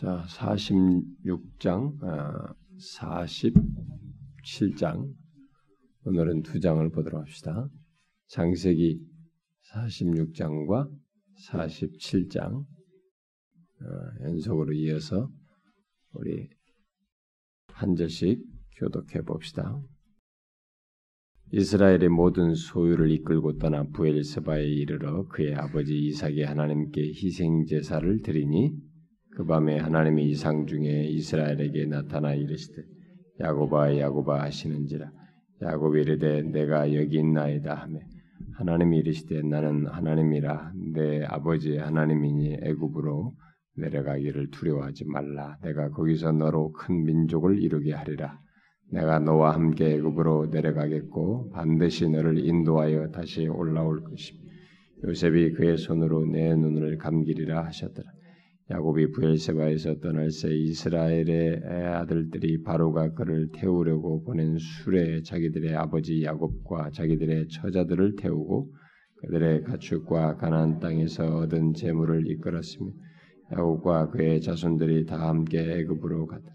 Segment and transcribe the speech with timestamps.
[0.00, 1.94] 자, 46장,
[2.96, 5.12] 47장.
[6.06, 7.68] 오늘은 두 장을 보도록 합시다.
[8.28, 8.98] 장세기
[9.74, 10.90] 46장과
[11.50, 12.64] 47장.
[14.22, 15.30] 연속으로 이어서
[16.14, 16.48] 우리
[17.66, 18.42] 한 절씩
[18.78, 19.82] 교독해 봅시다.
[21.52, 28.88] 이스라엘의 모든 소유를 이끌고 떠나 부엘세바에 이르러 그의 아버지 이삭의 하나님께 희생 제사를 드리니
[29.36, 32.82] 그 밤에 하나님이 이상 중에 이스라엘에게 나타나 이르시되
[33.40, 35.10] 야고바 야고바 하시는지라.
[35.62, 38.00] 야곱이 이르되 내가 여기 있나이다 하매
[38.58, 40.72] 하나님이 이르시되 나는 하나님이라.
[40.94, 43.34] 내 아버지 하나님이니 애굽으로
[43.76, 45.56] 내려가기를 두려워하지 말라.
[45.62, 48.38] 내가 거기서 너로 큰 민족을 이루게 하리라.
[48.92, 54.40] 내가 너와 함께 애굽으로 내려가겠고 반드시 너를 인도하여 다시 올라올 것이며
[55.04, 58.10] 요셉이 그의 손으로 내 눈을 감기리라 하셨더라
[58.70, 67.48] 야곱이 부엘세바에서 떠날 새 이스라엘의 아들들이 바로가 그를 태우려고 보낸 술에 자기들의 아버지 야곱과 자기들의
[67.48, 68.72] 처자들을 태우고
[69.22, 72.92] 그들의 가축과 가나안 땅에서 얻은 재물을 이끌었으며
[73.52, 76.46] 야곱과 그의 자손들이 다 함께 애굽으로 갔다.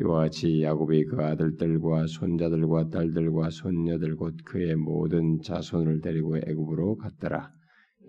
[0.00, 7.52] 이와 같이 야곱이 그 아들들과 손자들과 딸들과 손녀들 곧 그의 모든 자손을 데리고 애굽으로 갔더라.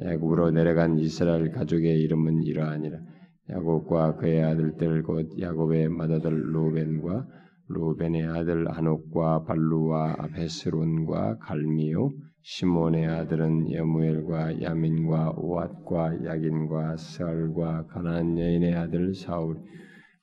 [0.02, 3.18] 애굽으로 내려간 이스라엘 가족의 이름은 이러하니라.
[3.52, 7.25] 야곱과 그의 아들들 곧 야곱의 맏아들 루벤과
[7.69, 12.11] 루벤의 아들 한옥과 발루와 아베스론과 갈미요
[12.42, 19.58] 시몬의 아들은 여무엘과 야민과 오앗과 야긴과 설과 가나안 여인의 아들 사울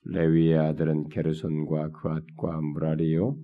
[0.05, 3.35] 레위의 아들은 게르손과 그앗과 무라리요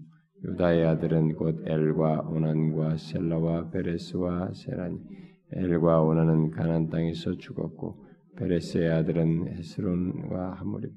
[0.46, 4.98] 유다의 아들은 곧 엘과 오난과 셀라와 베레스와 세라니
[5.54, 10.88] 엘과 오난은 가나안 땅에서 죽었고 베레스의 아들은 헤스론과 하모리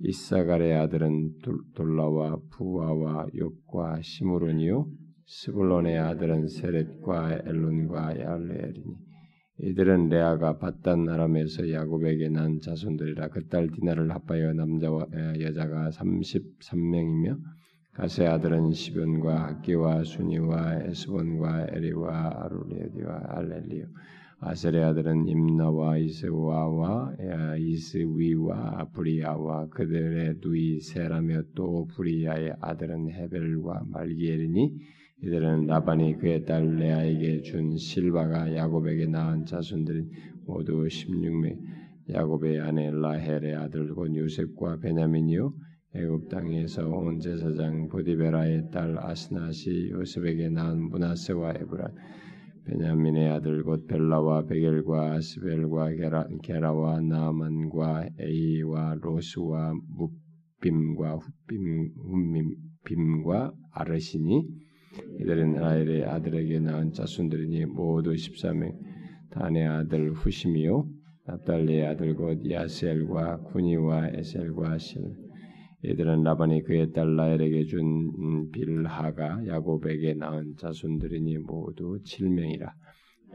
[0.00, 1.38] 이사갈의 아들은
[1.74, 4.86] 돌라와 부아와 욕과 시므론이요
[5.26, 9.06] 스불론의 아들은 세렛과 엘론과 야르엘이니
[9.58, 13.28] 이들은 레아가 바단 아람에서 야곱에게 난 자손들이라.
[13.28, 15.06] 그 딸 디나를 합하여 남자와
[15.40, 17.38] 여자가 33명이며
[17.94, 23.86] 가세 아들은 시변과 학기와 순이와 에스본과 에리와 아루레디와 알렐리요
[24.38, 27.16] 아셀의 아들은 임나와 이스와와
[27.58, 34.78] 이스위와 브리아와 그들의 누이 세라며 또 브리아의 아들은 헤벨과 말기엘이니
[35.22, 40.10] 이들은 라반이 그의 딸 레아에게 준 실바가 야곱에게 낳은 자손들인
[40.46, 41.56] 모두 16명.
[42.10, 45.52] 야곱의 아내 라헬의 아들 곧 요셉과 베냐민이요.
[45.94, 51.88] 애굽 땅에서 온 제사장 보디베라의 딸 아스낫이 요셉에게 낳은 므낫세와 에브라
[52.66, 61.92] 베냐민의 아들 곧 벨라와 베겔과 아스벨과 게라, 게라와 나만과 에이와 로스와 무빔과 훗빔,
[62.84, 64.42] 훗빔과 아르시니
[65.20, 68.74] 이들은 라엘의 아들에게 낳은 자손들이니 모두 14명.
[69.30, 70.88] 단의 아들 후심이요
[71.26, 75.25] 납달리의 아들 곧 야셀과 구니와 에셀과 실
[75.82, 82.70] 이들은 라반이 그의 딸 라헬에게 준 빌하가 야곱에게 낳은 자손들이니 모두 7명이라.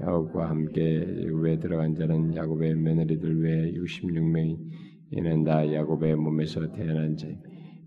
[0.02, 4.58] 야곱과 함께 외 들어간 자는 야곱의 며느리들 외에 66명이
[5.12, 7.38] 이는 다 야곱의 몸에서 태어난 자임.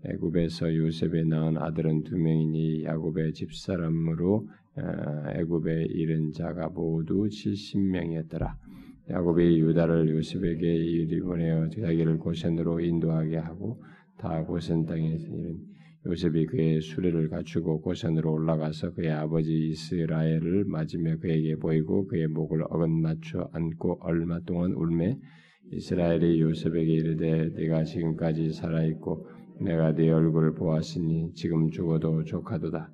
[0.07, 4.47] 애굽에서 요셉에 낳은 아들은 두 명이니 야곱의 집사람으로
[5.35, 8.53] 애굽에 이른 자가 모두 70명이었더라.
[9.09, 13.83] 야곱이 유다를 요셉에게 이리 보내어 자기를 고센으로 인도하게 하고
[14.17, 15.57] 다 고센 땅에서 이른
[16.07, 22.89] 요셉이 그의 수레를 갖추고 고센으로 올라가서 그의 아버지 이스라엘을 맞으며 그에게 보이고 그의 목을 어긋
[22.89, 25.17] 맞춰 안고 얼마 동안 울매
[25.71, 29.27] 이스라엘이 요셉에게 이르되 네가 지금까지 살아 있고
[29.61, 32.91] 내가 네 얼굴을 보았으니 지금 죽어도 조카도다.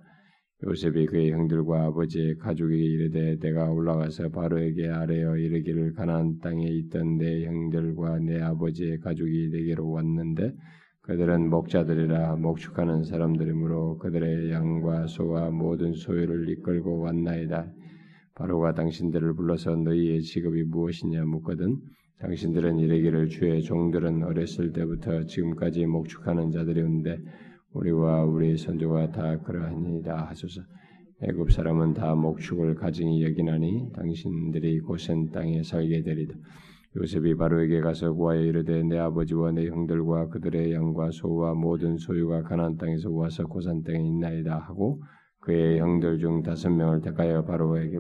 [0.63, 7.45] 요셉이 그의 형들과 아버지의 가족에게 이르되 내가 올라가서 바로에게 아뢰어 이르기를 가나안 땅에 있던 내
[7.45, 10.53] 형들과 내 아버지의 가족이 내게로 왔는데
[11.03, 17.71] 그들은 목자들이라 목축하는 사람들이므로 그들의 양과 소와 모든 소유를 이끌고 왔나이다.
[18.35, 21.77] 바로가 당신들을 불러서 너희의 직업이 무엇이냐 묻거든
[22.19, 27.17] 당신들은 이르기를 주의 종들은 어렸을 때부터 지금까지 목축하는 자들이온데
[27.73, 30.61] 우리와 우리 선조가 다 그러하니이다 하소서.
[31.23, 36.35] 애굽 사람은 다 목축을 가증히 여기나니 당신들이 고센 땅에 살게 되리다.
[36.97, 42.75] 요셉이 바로에게 가서 구하여 이르되 내 아버지와 내 형들과 그들의 양과 소와 모든 소유가 가나안
[42.75, 45.01] 땅에서 와서 고산 땅에 있나이다 하고
[45.39, 47.99] 그의 형들 중 다섯 명을 택하여 바로에게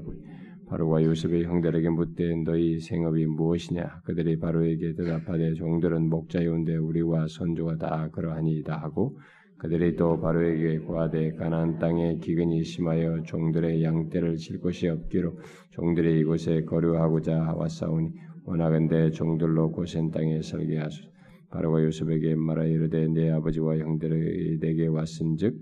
[0.67, 4.01] 바로와 요셉의 형들에게 묻되 너희 생업이 무엇이냐?
[4.05, 9.17] 그들이 바로에게 대답하되 종들은 목자이온데 우리와 선조가 다 그러하니이다 하고
[9.57, 15.37] 그들이 또 바로에게 고하되 가나안 땅에 기근이 심하여 종들의 양떼를 칠 곳이 없기로
[15.69, 21.09] 종들이 이곳에 거류하고자 왔사오니 원하건대 종들로 고센 땅에 살게 하소서
[21.49, 25.55] 바로가 요셉에게 말하 이르되 내 아버지와 형들이 내게 왔은즉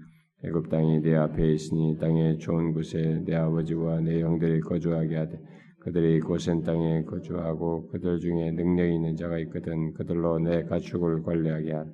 [0.45, 5.39] 애굽 땅이 내 앞에 있으니 땅의 좋은 곳에 내 아버지와 내 형들이 거주하게 하되
[5.79, 11.85] 그들이 고센 땅에 거주하고 그들 중에 능력이 있는 자가 있거든 그들로 내 가축을 관리하게 하라.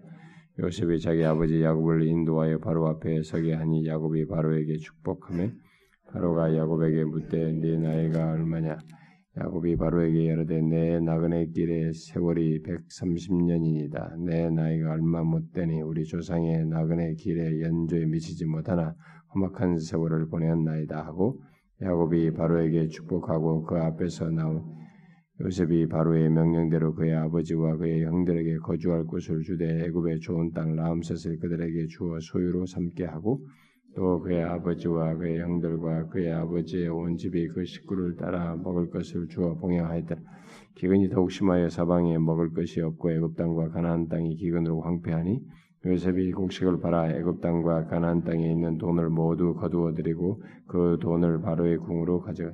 [0.59, 5.49] 요셉이 자기 아버지 야곱을 인도하여 바로 앞에 서게 하니 야곱이 바로에게 축복하며
[6.11, 8.77] 바로가 야곱에게 묻되 네 나이가 얼마냐
[9.37, 14.17] 야곱이 바로에게 이르되 내 나그네 길의 세월이 130년이니이다.
[14.23, 18.95] 내 나이가 얼마 못 되니 우리 조상의 나그네 길에 연조에 미치지 못하나
[19.33, 21.41] 험악한 세월을 보내었나이다 하고
[21.81, 24.63] 야곱이 바로에게 축복하고 그 앞에서 나온
[25.41, 31.87] 요셉이 바로의 명령대로 그의 아버지와 그의 형들에게 거주할 곳을 주되 애굽의 좋은 땅 라암셋을 그들에게
[31.87, 33.45] 주어 소유로 삼게 하고
[33.95, 39.55] 또 그의 아버지와 그의 형들과 그의 아버지의 온 집이 그 식구를 따라 먹을 것을 주어
[39.55, 40.21] 봉양하였더라.
[40.75, 45.39] 기근이 더욱 심하여 사방에 먹을 것이 없고 애굽 땅과 가나안 땅이 기근으로 황폐하니
[45.85, 51.77] 요셉이 곡식을 팔아 애굽 땅과 가나안 땅에 있는 돈을 모두 거두어 들이고 그 돈을 바로의
[51.77, 52.51] 궁으로 가져가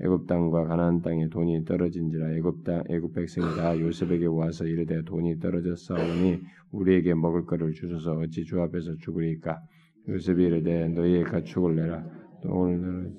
[0.00, 5.40] 애굽 땅과 가나안 땅에 돈이 떨어진지라 애굽 땅 애굽 백성이 다 요셉에게 와서 이르되 돈이
[5.40, 6.40] 떨어졌사오니
[6.72, 9.60] 우리에게 먹을 것을 주소서 어찌 주 앞에서 죽으리까
[10.08, 12.04] 요셉이 이르되 너희의 가축을 내라.
[12.42, 13.10] 또 오늘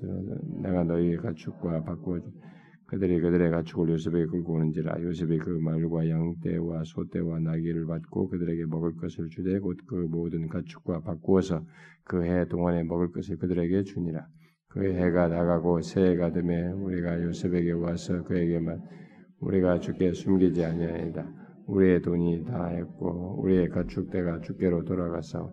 [0.62, 2.32] 내가 너희의 가축과 바꾸어 주
[2.88, 5.02] 그들이 그들의 가축을 요셉에게 끌고 오는지라.
[5.02, 11.02] 요셉이 그 말과 양떼와 소떼와 나귀를 받고 그들에게 먹을 것을 주되 곧 그 모든 가축과
[11.02, 11.66] 바꾸어서
[12.04, 14.28] 그 해 동안에 먹을 것을 그들에게 주니라.
[14.70, 18.81] 그 해가 나가고 새해가 되매 우리가 요셉에게 와서 그에게만
[19.40, 21.26] 우리가 주께 숨기지 아니하이다.
[21.68, 25.52] 우리의 돈이 다 했고 우리의 가축대가 주께로 돌아가서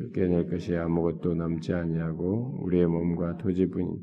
[0.00, 3.98] 주께 낼 것이 아무것도 남지 아니하고 우리의 몸과 토지뿐이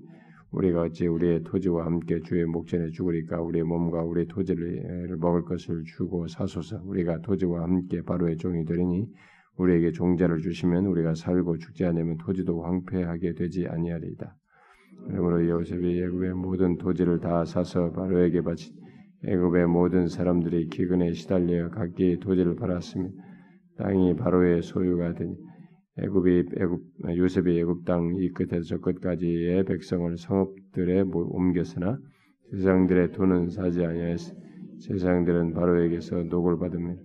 [0.51, 6.27] 우리가 어찌 우리의 토지와 함께 주의 목전에 죽으리까 우리의 몸과 우리의 토지를 먹을 것을 주고
[6.27, 9.07] 사소서 우리가 토지와 함께 바로의 종이 되리니
[9.57, 14.35] 우리에게 종자를 주시면 우리가 살고 죽지 않으면 토지도 황폐하게 되지 아니하리이다.
[15.07, 18.71] 그러므로 요셉이 애굽의 모든 토지를 다 사서 바로에게 바치
[19.25, 23.09] 애굽의 모든 사람들이 기근에 시달려 각기 토지를 팔았으며
[23.77, 25.35] 땅이 바로의 소유가 되니
[25.99, 26.81] 애굽이 애굽
[27.17, 31.97] 요셉이 애굽 땅 이 끝에서 저 끝까지의 백성을 성읍들에 옮겼으나
[32.51, 34.35] 세상들의 돈은 사지 아니하였으
[34.79, 36.95] 세상들은 바로에게서 녹을 받으며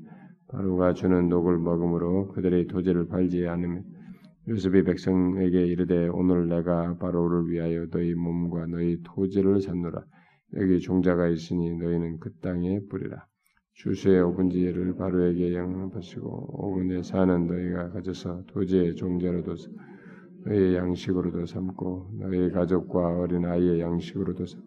[0.49, 3.81] 바로가 주는 녹을 먹음으로 그들의 토지를 팔지 않으며
[4.49, 10.05] 요셉이 백성에게 이르되 오늘 내가 바로를 위하여 너희 몸과 너희 토지를 샀노라.
[10.57, 13.27] 여기 종자가 있으니 너희는 그 땅에 뿌리라
[13.75, 19.55] 주수의 오분지를 바로에게 양하시고 오분에 사는 너희가 가져서 도지의 종자로도
[20.45, 24.63] 너희의 양식으로도 삼고 너희 가족과 어린 아이의 양식으로도 삼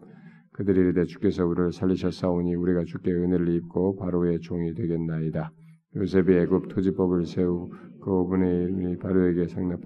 [0.52, 5.52] 그들이 이르되 주께서 우리를 살리셨사오니 우리가 주께 은혜를 입고 바로의 종이 되겠나이다.
[5.96, 7.68] 요셉이 애굽 토지법을 세우
[8.00, 9.80] 그 오분의 일이 바로에게 상납.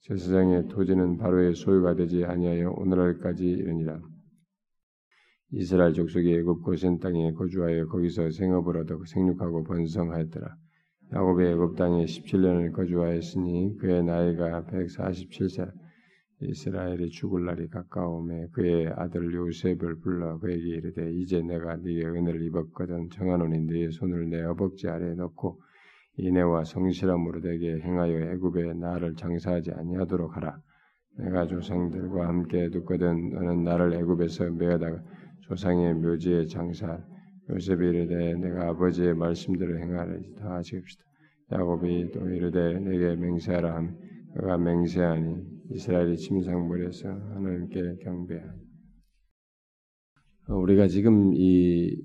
[0.00, 4.00] 제 세상의 토지는 바로의 소유가 되지 아니하여 오늘날까지 이르니라.
[5.52, 10.54] 이스라엘 족속이 애굽 고센 땅에 거주하여 거기서 생업을 얻어 생육하고 번성하였더라.
[11.12, 15.68] 야곱이 애굽 땅에 17년을 거주하였으니 그의 나이가 147세.
[16.42, 23.10] 이스라엘이 죽을 날이 가까움에 그의 아들 요셉을 불러 그에게 이르되 이제 내가 네게 은혜를 입었거든
[23.10, 25.60] 정하노니 네 손을 내 허벅지 아래에 넣고
[26.16, 30.60] 인애와 성실함으로 되게 행하여 애굽에 나를 장사하지 아니하도록 하라.
[31.18, 35.02] 내가 조상들과 함께 두거든 너는 나를 애굽에서 메어다가
[35.50, 37.04] 조상의 묘지에 장사
[37.50, 41.02] 요셉이 이르되 내가 아버지의 말씀대로 행하리다 하시옵시다.
[41.50, 43.92] 야곱이 또 이르되 내게 맹세하라 하며
[44.32, 45.42] 그가 맹세하니
[45.72, 48.60] 이스라엘이 침상물에서 하나님께 경배하니
[50.50, 52.00] 어, 우리가 지금 이,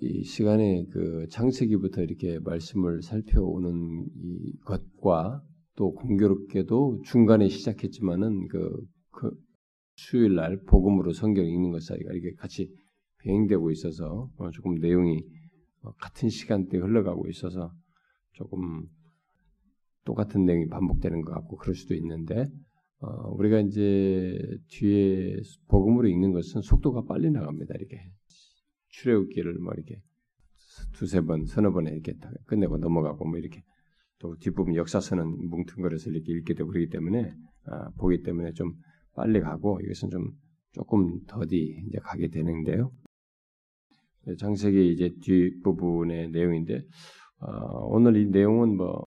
[0.00, 5.42] 이 시간에 그 창세기부터 이렇게 말씀을 살펴오는 이 것과
[5.74, 9.32] 또 공교롭게도 중간에 시작했지만은 그, 그
[10.02, 12.68] 수요일 날 복음으로 성경 읽는 것 사이가 이게 같이
[13.18, 15.22] 병행되고 있어서 어, 조금 내용이
[15.82, 17.72] 어, 같은 시간대에 흘러가고 있어서
[18.32, 18.88] 조금
[20.04, 22.46] 똑같은 내용이 반복되는 것 같고 그럴 수도 있는데
[22.98, 24.36] 어, 우리가 이제
[24.68, 25.36] 뒤에
[25.68, 27.74] 복음으로 읽는 것은 속도가 빨리 나갑니다.
[27.78, 28.02] 이렇게
[28.88, 30.00] 출애굽기를 뭐 이렇게
[30.94, 32.14] 두세 번, 서너 번에 이렇게
[32.46, 33.62] 끝내고 넘어가고 뭐 이렇게
[34.18, 37.32] 또 뒷부분 역사서는 뭉뚱그려서 이렇게 읽게 되고 그러기 때문에
[37.66, 38.72] 아, 보기 때문에 좀
[39.14, 40.30] 빨리 가고 이것은 좀
[40.72, 42.90] 조금 더디 이제 가게 되는데요.
[44.38, 46.82] 장세기 이제 뒷부분의 내용인데
[47.40, 49.04] 어, 오늘 이 내용은 뭐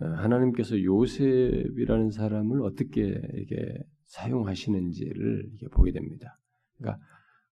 [0.00, 6.38] 어, 하나님께서 요셉이라는 사람을 어떻게 이게 사용하시는지를 이게 보게 됩니다.
[6.78, 7.04] 그러니까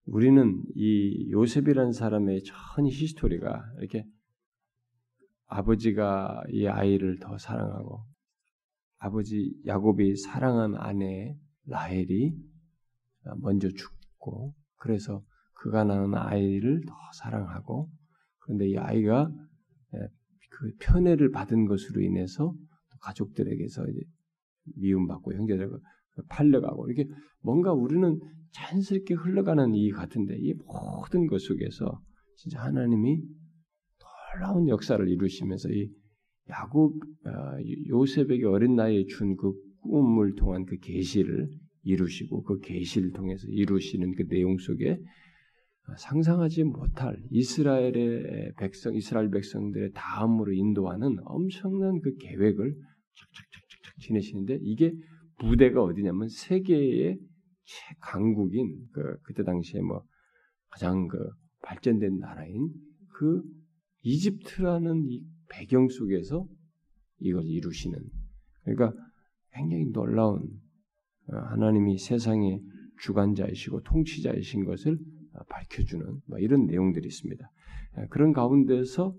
[0.07, 4.05] 우리는 이 요셉이라는 사람의 전 히스토리가 이렇게
[5.47, 8.03] 아버지가 이 아이를 더 사랑하고
[8.97, 11.35] 아버지 야곱이 사랑한 아내
[11.67, 12.35] 라헬이
[13.37, 17.89] 먼저 죽고 그래서 그가 낳은 아이를 더 사랑하고
[18.39, 19.29] 그런데 이 아이가
[19.91, 22.53] 그 편애를 받은 것으로 인해서
[23.01, 23.99] 가족들에게서 이제
[24.77, 25.77] 미움받고 형제들과
[26.29, 27.09] 팔려가고 이렇게
[27.41, 28.19] 뭔가 우리는
[28.51, 32.01] 자연스럽게 흘러가는 이 같은데 이 모든 것 속에서
[32.37, 33.21] 진짜 하나님이
[34.33, 35.89] 놀라운 역사를 이루시면서 이
[36.49, 36.93] 야곱
[37.25, 37.57] 어,
[37.89, 39.53] 요셉에게 어린 나이에 준 그
[39.89, 41.49] 꿈을 통한 그 계시를
[41.83, 44.99] 이루시고 그 계시를 통해서 이루시는 그 내용 속에
[45.97, 52.75] 상상하지 못할 이스라엘의 백성, 이스라엘 백성들의 다음으로 인도하는 엄청난 그 계획을
[53.15, 54.93] 착착착착착 지내시는데 이게
[55.39, 57.19] 부대가 어디냐면 세계의
[57.65, 60.03] 최강국인 그 그때 당시에 뭐
[60.69, 61.17] 가장 그
[61.61, 62.69] 발전된 나라인
[63.13, 63.43] 그
[64.01, 66.47] 이집트라는 이 배경 속에서
[67.19, 67.99] 이걸 이루시는
[68.63, 68.93] 그러니까
[69.55, 70.41] 굉장히 놀라운
[71.31, 72.61] 어, 하나님이 세상의
[72.99, 74.97] 주관자이시고 통치자이신 것을
[75.33, 77.51] 어, 밝혀주는 뭐 이런 내용들이 있습니다.
[77.99, 79.15] 예, 그런 가운데서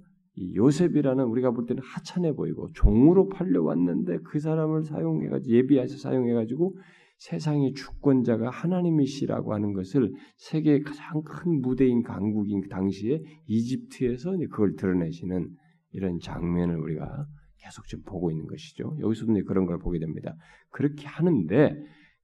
[0.54, 6.76] 요셉이라는 우리가 볼 때는 하찮아 보이고 종으로 팔려왔는데 그 사람을 사용해가지고 예비해서 사용해가지고
[7.18, 15.48] 세상의 주권자가 하나님이시라고 하는 것을 세계의 가장 큰 무대인 강국인 그 당시에 이집트에서 그걸 드러내시는
[15.92, 17.26] 이런 장면을 우리가
[17.66, 18.96] 계속 지금 보고 있는 것이죠.
[19.00, 20.34] 여기서도 그런 걸 보게 됩니다.
[20.70, 21.76] 그렇게 하는데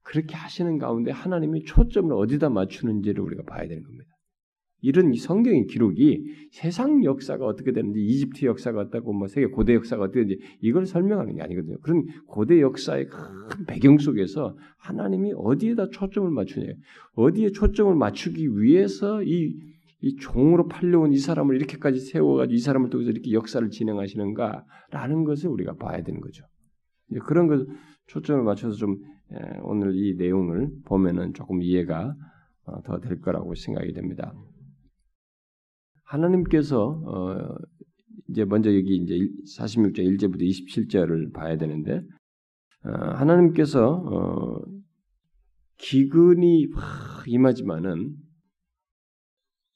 [0.03, 4.07] 그렇게 하시는 가운데 하나님이 초점을 어디다 맞추는지를 우리가 봐야 되는 겁니다.
[4.85, 10.25] 이런 성경의 기록이 세상 역사가 어떻게 되는지, 이집트 역사가 어떻고, 뭐 세계 고대 역사가 어떻게
[10.25, 11.79] 되는지 이걸 설명하는 게 아니거든요.
[11.83, 13.19] 그런 고대 역사의 큰
[13.69, 16.67] 배경 속에서 하나님이 어디에다 초점을 맞추냐,
[17.15, 19.55] 어디에 초점을 맞추기 위해서 이,
[20.03, 25.75] 이 종으로 팔려온 이 사람을 이렇게까지 세워가지고 이 사람을 통해서 이렇게 역사를 진행하시는가라는 것을 우리가
[25.75, 26.45] 봐야 되는 거죠.
[27.25, 27.67] 그런 것
[28.09, 28.97] 초점을 맞춰서 좀
[29.63, 32.15] 오늘 이 내용을 보면은 조금 이해가
[32.65, 34.33] 어, 더될 거라고 생각이 됩니다.
[36.05, 37.55] 하나님께서 어
[38.29, 39.15] 이제 먼저 여기 이제
[39.59, 42.03] 46절 1절부터 27절을 봐야 되는데
[42.85, 44.61] 어 하나님께서 어
[45.79, 46.69] 기근이
[47.27, 48.15] 임하지만은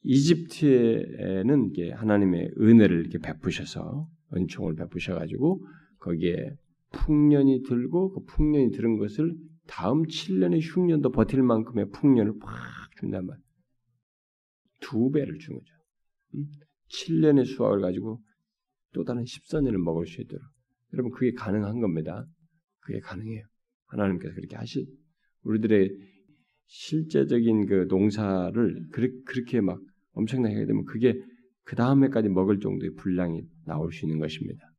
[0.07, 5.67] 이집트에는 이게 하나님의 은혜를 이렇게 베푸셔서 은총을 베푸셔 가지고
[5.99, 6.57] 거기에
[6.93, 9.35] 풍년이 들고 그 풍년이 들은 것을
[9.67, 12.51] 다음 7년의 흉년도 버틸 만큼의 풍년을 팍
[13.01, 13.37] 준단 말.
[14.81, 15.75] 두 배를 준 거죠.
[16.89, 18.23] 7년의 수확을 가지고
[18.93, 20.47] 또 다른 14년을 먹을 수 있도록.
[20.93, 22.25] 여러분, 그게 가능한 겁니다.
[22.79, 23.45] 그게 가능해요.
[23.87, 24.87] 하나님께서 그렇게 하실,
[25.43, 25.91] 우리들의
[26.67, 29.81] 실제적인 그 농사를 그렇게 막
[30.17, 31.15] 엄청나게 하게 되면 그게
[31.65, 34.73] 그 다음에까지 먹을 정도의 분량이 나올 수 있는 것입니다.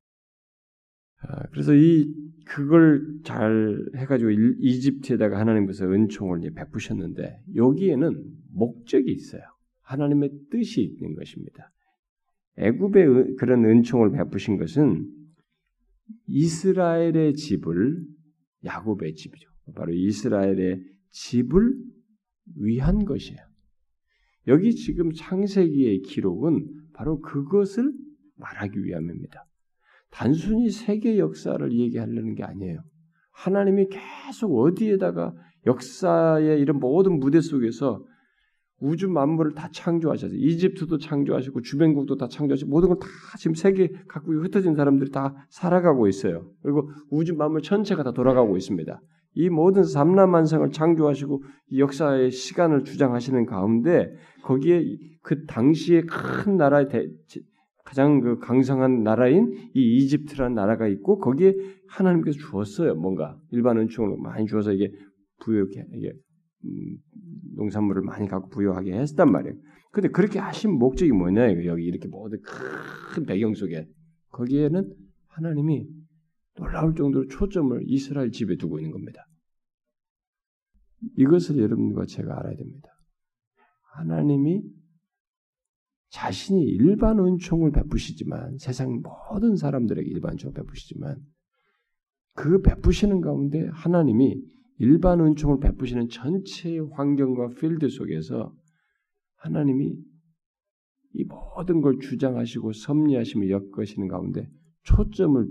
[1.22, 2.13] 아, 그래서 이
[2.46, 9.41] 그걸 잘 해가지고 이집트에다가 하나님께서 은총을 베푸셨는데 여기에는 목적이 있어요.
[9.82, 11.72] 하나님의 뜻이 있는 것입니다.
[12.58, 15.10] 애굽의 그런 은총을 베푸신 것은
[16.27, 18.06] 이스라엘의 집을
[18.65, 19.50] 야곱의 집이죠.
[19.75, 21.75] 바로 이스라엘의 집을
[22.56, 23.46] 위한 것이에요.
[24.47, 27.91] 여기 지금 창세기의 기록은 바로 그것을
[28.35, 29.43] 말하기 위함입니다.
[30.09, 32.79] 단순히 세계 역사를 얘기하려는 게 아니에요.
[33.33, 35.33] 하나님이 계속 어디에다가
[35.65, 38.03] 역사의 이런 모든 무대 속에서
[38.79, 40.37] 우주 만물을 다 창조하셨어요.
[40.37, 43.07] 이집트도 창조하시고 주변국도 다 창조하시고 모든 걸 다
[43.39, 46.49] 지금 세계 각국에 흩어진 사람들이 다 살아가고 있어요.
[46.61, 48.99] 그리고 우주 만물 전체가 다 돌아가고 있습니다.
[49.39, 51.44] 이 모든 삼라만상을 창조하시고
[51.77, 54.84] 역사의 시간을 주장하시는 가운데 거기에
[55.22, 57.06] 그 당시의 큰 나라의 대,
[57.86, 61.53] 가장 그 강성한 나라인 이 이집트라는 나라가 있고 거기에
[61.88, 62.96] 하나님께서 주었어요.
[62.96, 64.91] 뭔가 일반 은총을 많이 주어서 이게
[65.41, 66.13] 부여게 이게
[66.65, 66.98] 음,
[67.58, 69.56] 농산물을 많이 갖고 부여하게 했단 말이에요.
[69.91, 73.86] 근데 그렇게 하신 목적이 뭐냐 여기 이렇게 모든 큰 배경 속에
[74.32, 74.91] 거기에는
[75.27, 75.86] 하나님이
[76.58, 79.26] 놀라울 정도로 초점을 이스라엘 집에 두고 있는 겁니다.
[81.17, 82.89] 이것을 여러분과 제가 알아야 됩니다.
[83.93, 84.63] 하나님이
[86.09, 91.17] 자신이 일반 은총을 베푸시지만 세상 모든 사람들에게 일반 은총을 베푸시지만
[92.33, 94.41] 그 베푸시는 가운데 하나님이
[94.79, 98.53] 일반 은총을 베푸시는 전체 환경과 필드 속에서
[99.37, 99.95] 하나님이
[101.13, 104.47] 이 모든 걸 주장하시고 섭리하시며 엮으시는 가운데
[104.83, 105.47] 초점을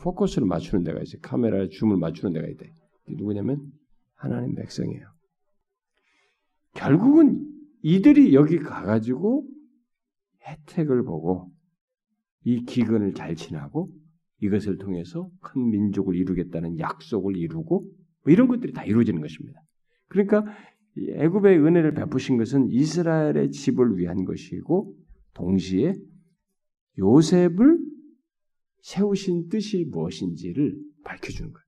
[0.00, 1.20] 포커스를 맞추는 데가 있어요.
[1.22, 2.72] 카메라에 줌을 맞추는 데가 있대.
[3.08, 3.60] 누구냐면
[4.22, 5.04] 하나님 백성이에요.
[6.74, 7.44] 결국은
[7.82, 9.48] 이들이 여기 가가지고
[10.46, 11.50] 혜택을 보고
[12.44, 13.90] 이 기근을 잘 지나고
[14.40, 17.80] 이것을 통해서 큰 민족을 이루겠다는 약속을 이루고
[18.24, 19.60] 뭐 이런 것들이 다 이루어지는 것입니다.
[20.06, 20.44] 그러니까
[20.96, 24.94] 애굽의 은혜를 베푸신 것은 이스라엘의 집을 위한 것이고
[25.34, 25.94] 동시에
[26.98, 27.78] 요셉을
[28.82, 31.66] 세우신 뜻이 무엇인지를 밝혀주는 거예요.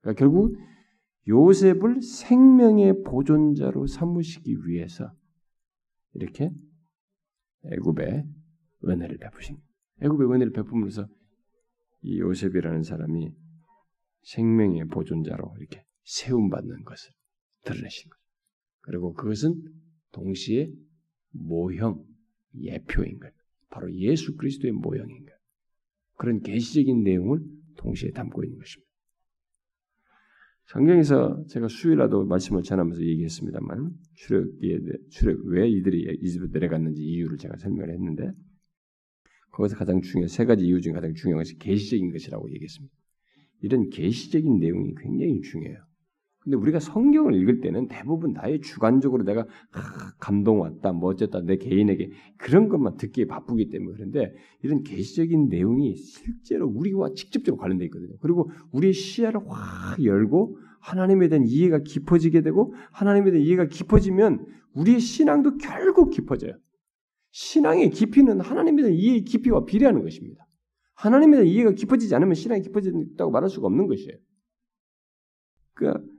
[0.00, 0.56] 그러니까 결국
[1.26, 5.12] 요셉을 생명의 보존자로 삼으시기 위해서
[6.12, 6.50] 이렇게
[7.64, 8.24] 애굽의
[8.84, 9.56] 은혜를 베푸신
[10.02, 11.08] 애굽의 은혜를 베푸면서
[12.02, 13.32] 이 요셉이라는 사람이
[14.22, 17.12] 생명의 보존자로 이렇게 세움받는 것을
[17.64, 18.22] 드러내신 거죠.
[18.80, 19.62] 그리고 그것은
[20.12, 20.70] 동시에
[21.30, 22.04] 모형,
[22.60, 23.32] 예표인 것.
[23.70, 25.32] 바로 예수 그리스도의 모형인 것.
[26.16, 27.40] 그런 계시적인 내용을
[27.76, 28.93] 동시에 담고 있는 것입니다.
[30.66, 34.78] 성경에서 제가 수요일에도 말씀을 전하면서 얘기했습니다만 출애굽에
[35.10, 38.32] 출애 왜 이들이 이집트 내려갔는지 이유를 제가 설명을 했는데
[39.52, 42.94] 거기서 가장 중요한 세 가지 이유 중에 가장 중요한 것이 계시적인 것이라고 얘기했습니다.
[43.60, 45.78] 이런 계시적인 내용이 굉장히 중요해요.
[46.44, 51.56] 근데 우리가 성경을 읽을 때는 대부분 다의 주관적으로 내가 아, 감동 왔다, 뭐 어쨌다 내
[51.56, 58.14] 개인에게 그런 것만 듣기에 바쁘기 때문에 그런데 이런 계시적인 내용이 실제로 우리와 직접적으로 관련돼 있거든요.
[58.20, 65.00] 그리고 우리의 시야를 확 열고 하나님에 대한 이해가 깊어지게 되고 하나님에 대한 이해가 깊어지면 우리의
[65.00, 66.52] 신앙도 결국 깊어져요.
[67.30, 70.46] 신앙의 깊이는 하나님에 대한 이해의 깊이와 비례하는 것입니다.
[70.94, 74.18] 하나님에 대한 이해가 깊어지지 않으면 신앙이 깊어진다고 말할 수가 없는 것이에요.
[75.72, 76.13] 그러니까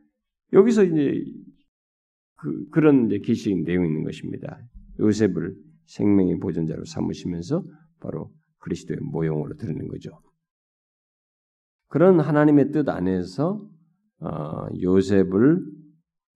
[0.54, 1.24] 여기서 이제
[2.38, 4.60] 그, 그런 이제 계시의 내용이 있는 것입니다.
[5.00, 7.64] 요셉을 생명의 보존자로 삼으시면서
[8.00, 10.12] 바로 그리스도의 모형으로 드리는 거죠.
[11.88, 13.68] 그런 하나님의 뜻 안에서
[14.20, 15.60] 어, 요셉을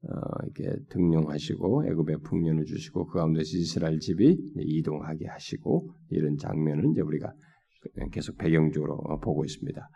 [0.01, 0.09] 어,
[0.43, 7.33] 이렇게 등용하시고 애굽에 풍년을 주시고 그 가운데서 이스라엘 집이 이동하게 하시고 이런 장면은 이제 우리가
[8.11, 9.89] 계속 배경적으로 보고 있습니다.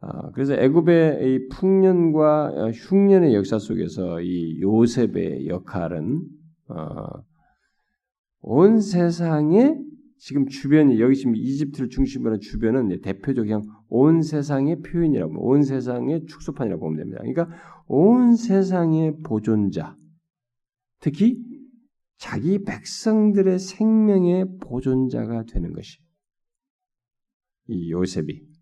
[0.00, 6.22] 아, 그래서 애굽의 이 풍년과 어, 흉년의 역사 속에서 이 요셉의 역할은
[6.68, 7.24] 어,
[8.40, 9.76] 온 세상에
[10.18, 16.26] 지금 주변이 여기 지금 이집트를 중심으로 한 주변은 대표적 그냥 온 세상의 표현이라고 온 세상의
[16.26, 17.20] 축소판이라고 보면 됩니다.
[17.20, 17.48] 그러니까
[17.86, 19.96] 온 세상의 보존자,
[21.00, 21.38] 특히
[22.18, 25.98] 자기 백성들의 생명의 보존자가 되는 것이
[27.68, 28.55] 이 요셉이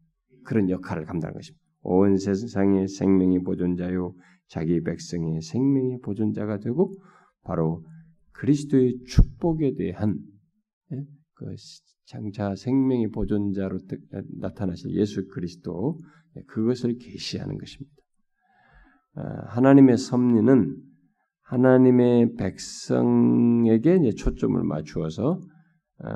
[0.44, 1.64] 그런 역할을 감당하는 것입니다.
[1.83, 4.14] 온 세상의 생명의 보존자요
[4.48, 6.92] 자기 백성의 생명의 보존자가 되고
[7.42, 7.85] 바로
[8.33, 10.18] 그리스도의 축복에 대한
[10.92, 11.04] 예,
[11.35, 11.54] 그
[12.07, 13.78] 장차 생명의 보존자로
[14.40, 15.98] 나타나신 예수 그리스도
[16.37, 17.94] 예, 그것을 계시하는 것입니다.
[19.16, 20.76] 아, 하나님의 섭리는
[21.42, 25.40] 하나님의 백성에게 초점을 맞추어서
[25.98, 26.14] 아,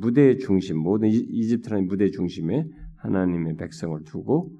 [0.00, 2.64] 무대의 중심 모든 이집트라는 무대 중심에
[3.02, 4.52] 하나님의 백성을 두고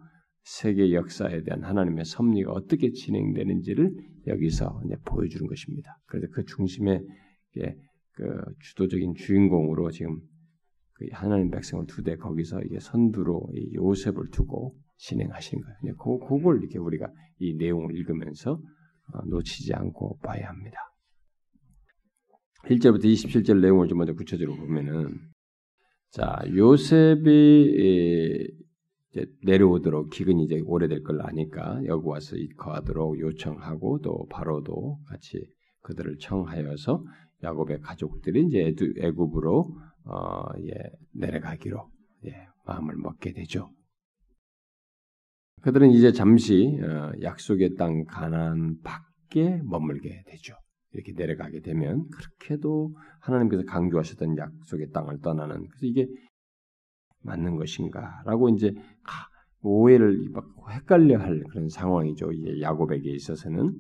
[0.43, 3.95] 세계 역사에 대한 하나님의 섭리가 어떻게 진행되는지를
[4.27, 5.99] 여기서 보여주는 것입니다.
[6.07, 7.01] 그래서 그 중심에
[8.13, 10.19] 그 주도적인 주인공으로 지금
[10.95, 15.97] 그 하나님 백성을 두되 거기서 이게 선두로 요셉을 두고 진행하신 거예요.
[15.97, 20.79] 그, 그걸 이렇게 우리가 이 내용을 읽으면서 어, 놓치지 않고 봐야 합니다.
[22.65, 25.19] 1절부터 27절 내용을 좀 먼저 구체적으로 보면은
[26.11, 28.49] 자, 요셉이
[29.45, 35.39] 내려오도록 기근이 이제 오래될 걸 아니까 여기 와서 거하도록 요청하고 또 바로도 같이
[35.83, 37.05] 그들을 청하여서
[37.43, 41.91] 야곱의 가족들이 이제 애굽으로 어, 예, 내려가기로
[42.27, 43.71] 예, 마음을 먹게 되죠.
[45.63, 50.55] 그들은 이제 잠시 어, 약속의 땅 가나안 밖에 머물게 되죠.
[50.93, 56.09] 이렇게 내려가게 되면 그렇게도 하나님께서 강조하셨던 약속의 땅을 떠나는 그래서 이게
[57.23, 58.75] 맞는 것인가라고 이제
[59.63, 60.19] 오해를
[60.71, 62.33] 헷갈려할 그런 상황이죠.
[62.33, 63.75] 이제 야곱에게 있어서는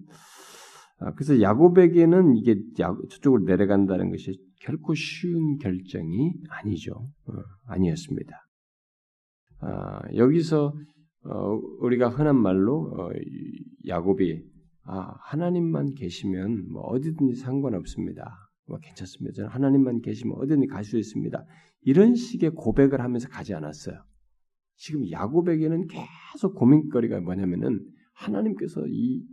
[1.00, 6.92] 아, 그래서 야곱에게는 이게 저쪽으로 내려간다는 것이 결코 쉬운 결정이 아니죠.
[7.26, 7.32] 어,
[7.66, 8.36] 아니었습니다.
[9.60, 10.74] 아, 여기서
[11.24, 13.10] 어, 우리가 흔한 말로 어,
[13.86, 14.42] 야곱이
[14.92, 18.50] 아, 하나님만 계시면 뭐 어디든지 상관없습니다.
[18.66, 19.36] 뭐 괜찮습니다.
[19.36, 21.44] 저는 하나님만 계시면 어디든지 갈 수 있습니다.
[21.82, 24.02] 이런 식의 고백을 하면서 가지 않았어요.
[24.74, 29.24] 지금 야곱에게는 계속 고민거리가 뭐냐면은 하나님께서 이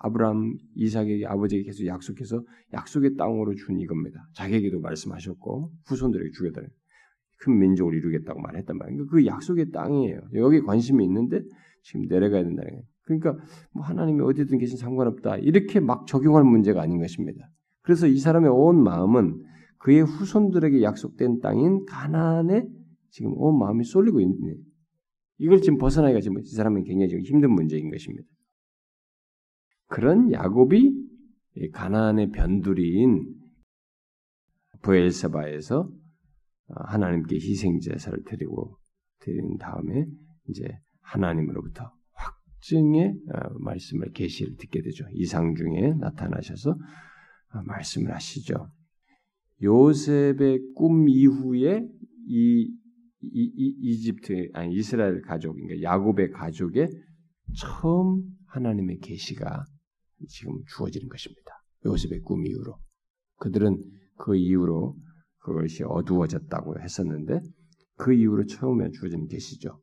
[0.00, 4.26] 아브라함, 이삭에게 아버지에게 계속 약속해서 약속의 땅으로 준 이겁니다.
[4.34, 6.70] 자기에게도 말씀하셨고 후손들에게 주겠다는
[7.40, 9.06] 큰 민족을 이루겠다고 말했단 말이에요.
[9.06, 10.30] 그 약속의 땅이에요.
[10.36, 11.42] 여기 관심이 있는데
[11.82, 12.93] 지금 내려가야 된다는 거예요.
[13.04, 13.36] 그러니까
[13.72, 17.48] 뭐 하나님이 어디든 계신 상관없다 이렇게 막 적용할 문제가 아닌 것입니다.
[17.82, 19.42] 그래서 이 사람의 온 마음은
[19.78, 22.66] 그의 후손들에게 약속된 땅인 가나안에
[23.10, 24.56] 지금 온 마음이 쏠리고 있는
[25.38, 28.26] 이걸 지금 벗어나기가 지금 이 사람은 굉장히 힘든 문제인 것입니다.
[29.88, 30.92] 그런 야곱이
[31.72, 33.34] 가나안의 변두리인
[34.82, 35.90] 부엘세바에서
[36.68, 38.78] 하나님께 희생 제사를 드리고
[39.20, 40.06] 드린 다음에
[40.48, 40.64] 이제
[41.00, 41.92] 하나님으로부터
[42.64, 43.14] 확증의
[43.60, 45.04] 말씀을 계시를 듣게 되죠.
[45.12, 46.76] 이상 중에 나타나셔서
[47.66, 48.70] 말씀을 하시죠.
[49.62, 51.86] 요셉의 꿈 이후에
[52.26, 52.70] 이,
[53.20, 56.88] 이, 이 이집트 아니 이스라엘 가족 그러니까 야곱의 가족의
[57.56, 59.64] 처음 하나님의 계시가
[60.28, 61.52] 지금 주어지는 것입니다.
[61.84, 62.78] 요셉의 꿈 이후로
[63.38, 63.78] 그들은
[64.16, 64.96] 그 이후로
[65.38, 67.40] 그것이 어두워졌다고 했었는데
[67.96, 69.80] 그 이후로 처음에 주어지는 계시죠.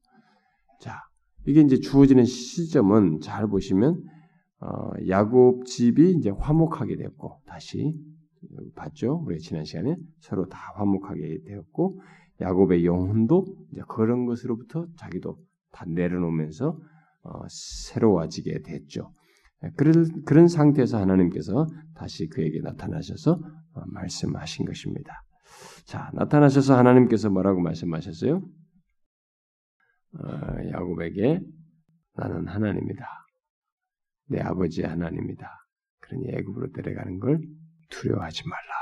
[0.81, 0.99] 자,
[1.45, 4.03] 이게 이제 주어지는 시점은 잘 보시면
[4.59, 7.95] 어, 야곱 집이 이제 화목하게 되었고 다시
[8.75, 9.23] 봤죠.
[9.25, 11.99] 우리 지난 시간에 서로 다 화목하게 되었고
[12.41, 15.37] 야곱의 영혼도 이제 그런 것으로부터 자기도
[15.71, 16.77] 다 내려놓으면서
[17.23, 19.13] 어, 새로워지게 됐죠.
[19.75, 23.33] 그런, 그런 상태에서 하나님께서 다시 그에게 나타나셔서
[23.73, 25.23] 어, 말씀하신 것입니다.
[25.85, 28.41] 자, 나타나셔서 하나님께서 뭐라고 말씀하셨어요?
[30.13, 31.39] 어, 야곱에게
[32.15, 33.05] 나는 하나님이다.
[34.27, 35.47] 내 아버지 하나님이다.
[35.99, 37.41] 그러니 애굽으로 데려가는 걸
[37.89, 38.81] 두려워하지 말라.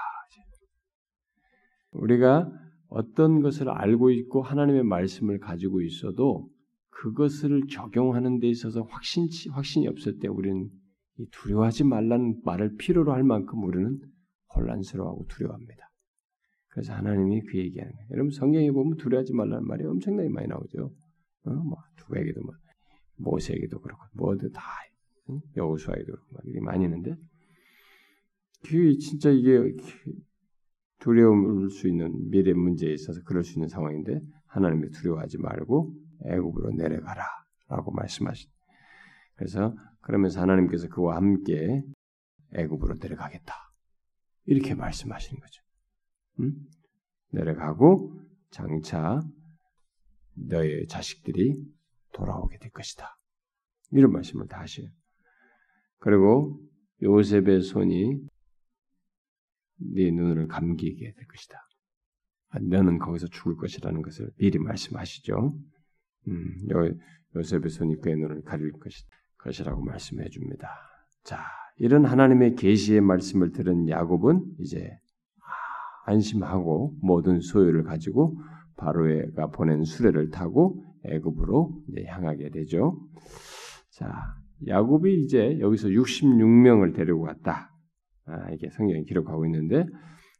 [1.91, 2.51] 우리가
[2.87, 6.49] 어떤 것을 알고 있고 하나님의 말씀을 가지고 있어도
[6.89, 10.69] 그것을 적용하는 데 있어서 확신 확신이 없을 때 우리는
[11.31, 13.99] 두려워하지 말라는 말을 필요로 할 만큼 우리는
[14.55, 15.89] 혼란스러워하고 두려워합니다.
[16.69, 18.07] 그래서 하나님이 그 얘기하는 거예요.
[18.11, 20.91] 여러분 성경에 보면 두려워하지 말라는 말이 엄청나게 많이 나오죠.
[21.49, 21.53] 어?
[21.53, 22.53] 뭐 누구에게도 뭐
[23.17, 24.61] 모세에게도 그렇고 뭐든 다
[25.29, 25.41] 응?
[25.55, 27.15] 여호수아에도 그렇고 막 이렇게 많이 있는데
[28.63, 29.75] 그 진짜 이게
[30.99, 35.93] 두려울 수 있는 미래 문제에 있어서 그럴 수 있는 상황인데 하나님이 두려워하지 말고
[36.25, 38.49] 애굽으로 내려가라라고 말씀하신.
[39.35, 41.81] 그래서 그러면서 하나님께서 그와 함께
[42.53, 43.53] 애굽으로 내려가겠다
[44.45, 45.63] 이렇게 말씀하시는 거죠.
[46.39, 46.67] 음?
[47.31, 49.21] 내려가고 장차
[50.33, 51.55] 너의 자식들이
[52.13, 53.17] 돌아오게 될 것이다.
[53.91, 54.87] 이런 말씀을 다 하셔요.
[55.99, 56.59] 그리고
[57.01, 58.27] 요셉의 손이
[59.81, 61.57] 네 눈을 감기게 될 것이다.
[62.61, 65.57] 너는 거기서 죽을 것이라는 것을 미리 말씀하시죠.
[66.27, 66.91] 음, 요,
[67.35, 69.05] 요셉의 손이 그의 눈을 가릴 것이,
[69.37, 70.69] 것이라고 말씀해 줍니다.
[71.23, 71.43] 자,
[71.77, 74.99] 이런 하나님의 계시의 말씀을 들은 야곱은 이제
[76.05, 78.41] 안심하고 모든 소유를 가지고
[78.79, 82.97] 바로가 보낸 수레를 타고 애굽으로 향하게 되죠.
[83.91, 84.35] 자,
[84.67, 87.71] 야곱이 이제 여기서 66명을 데리고 갔다.
[88.25, 89.85] 아, 이게 성경에 기록하고 있는데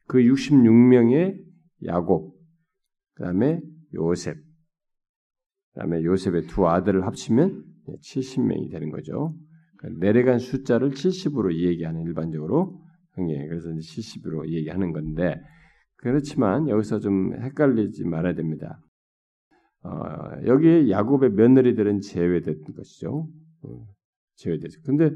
[0.08, 1.38] 그 66명의
[1.86, 2.34] 야곱,
[3.16, 3.62] 그 다음에
[3.94, 4.36] 요셉,
[5.74, 9.36] 그 다음에 요셉의 두 아들을 합치면 70명이 되는 거죠.
[9.78, 12.82] 그러니까 내려간 숫자를 70으로 얘기하는 일반적으로
[13.16, 15.42] 성경에 그래서 70으로 얘기하는 건데
[16.02, 18.80] 그렇지만 여기서 좀 헷갈리지 말아야 됩니다.
[19.84, 19.92] 어,
[20.46, 23.28] 여기에 야곱의 며느리들은 제외된 것이죠.
[23.64, 23.86] 어,
[24.36, 24.82] 제외되죠.
[24.86, 25.12] 근데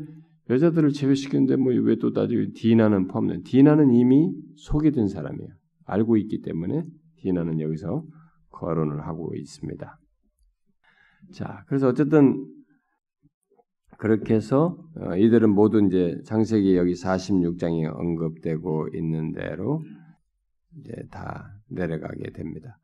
[0.50, 3.44] 여자들을 제외시키는데 뭐 왜 또 나중에 디나는 포함된?
[3.44, 5.50] 디나는 이미 소개된 사람이에요.
[5.86, 6.84] 알고 있기 때문에
[7.18, 8.04] 디나는 여기서
[8.50, 10.00] 거론을 하고 있습니다.
[11.32, 12.46] 자, 그래서 어쨌든
[13.98, 19.82] 그렇게 해서 어, 이들은 모두 이제 장세기 여기 46장에 언급되고 있는 대로
[20.80, 22.78] 이제 다 내려가게 됩니다.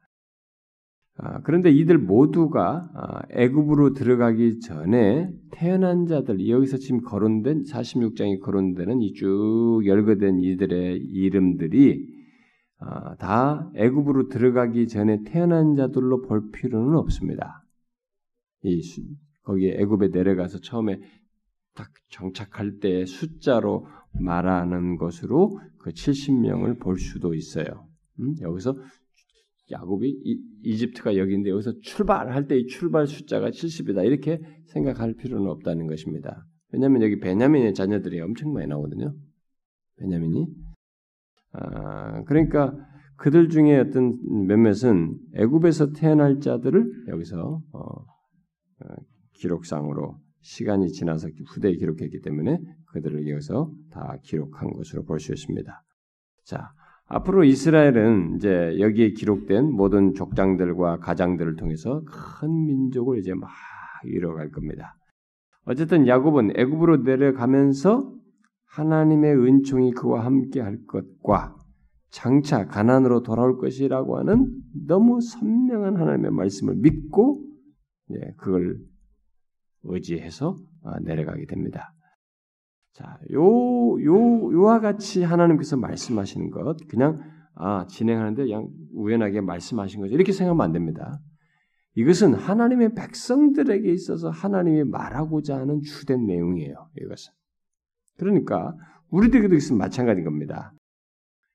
[1.22, 9.02] 아, 그런데 이들 모두가 아, 애굽으로 들어가기 전에 태어난 자들 여기서 지금 거론된 46장이 거론되는
[9.02, 12.08] 이 쭉 열거된 이들의 이름들이
[12.80, 17.66] 아, 다 애굽으로 들어가기 전에 태어난 자들로 볼 필요는 없습니다.
[18.64, 18.82] 이
[19.44, 21.02] 거기에 애굽에 내려가서 처음에
[21.76, 27.88] 딱 정착할 때 숫자로 말하는 것으로 그 70명을 볼 수도 있어요.
[28.20, 28.36] 음?
[28.42, 28.76] 여기서
[29.72, 30.10] 야곱이
[30.64, 36.46] 이, 집트가 여기인데 여기서 출발할 때 이 출발 숫자가 70이다 이렇게 생각할 필요는 없다는 것입니다.
[36.72, 39.14] 왜냐하면 여기 베냐민의 자녀들이 엄청 많이 나오거든요.
[39.98, 40.48] 베냐민이
[41.52, 42.76] 아, 그러니까
[43.18, 44.18] 그들 중에 어떤
[44.48, 48.96] 몇몇은 애굽에서 태어날 자들을 여기서 어, 어,
[49.34, 52.60] 기록상으로 시간이 지나서 후대에 기록했기 때문에
[52.92, 55.84] 그들을 이어서 다 기록한 것으로 볼 수 있습니다.
[56.46, 56.72] 자,
[57.06, 63.50] 앞으로 이스라엘은 이제 여기에 기록된 모든 족장들과 가장들을 통해서 큰 민족을 이제 막
[64.06, 64.96] 이뤄갈 겁니다.
[65.66, 68.14] 어쨌든 야곱은 애굽으로 내려가면서
[68.66, 71.56] 하나님의 은총이 그와 함께 할 것과
[72.12, 74.48] 장차 가난으로 돌아올 것이라고 하는
[74.88, 77.44] 너무 선명한 하나님의 말씀을 믿고
[78.12, 78.80] 예, 그걸
[79.84, 81.94] 의지해서 아, 내려가게 됩니다.
[83.00, 83.42] 자, 요,
[84.04, 87.22] 요, 요와 같이 하나님께서 말씀하시는 것, 그냥,
[87.56, 90.14] 아, 진행하는데 그냥 우연하게 말씀하신 거죠.
[90.14, 91.22] 이렇게 생각하면 안 됩니다.
[91.96, 96.90] 이것은 하나님의 백성들에게 있어서 하나님이 말하고자 하는 주된 내용이에요.
[97.02, 97.32] 이것은.
[98.18, 98.76] 그러니까,
[99.12, 100.74] 우리들에게도 있으면 마찬가지인 겁니다.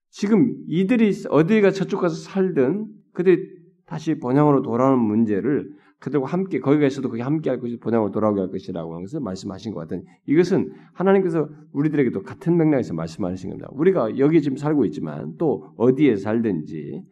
[0.08, 3.50] 지금 이들이 어디가 저쪽 가서 살든 그들이
[3.84, 8.50] 다시 번영으로 돌아오는 문제를 그들과 함께 거기가 있어도 거기 함께 할 것이 본향으로 돌아오게 할
[8.50, 13.70] 것이라고 것을 말씀하신 것 같은 이것은 하나님께서 우리들에게도 같은 맥락에서 말씀하신 겁니다.
[13.72, 17.02] 우리가 여기 지금 살고 있지만 또 어디에 살든지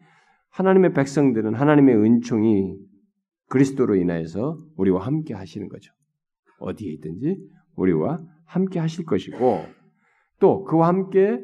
[0.51, 2.77] 하나님의 백성들은 하나님의 은총이
[3.49, 5.91] 그리스도로 인하여서 우리와 함께 하시는 거죠.
[6.59, 7.39] 어디에 있든지
[7.75, 9.63] 우리와 함께 하실 것이고
[10.39, 11.41] 또 그와 함께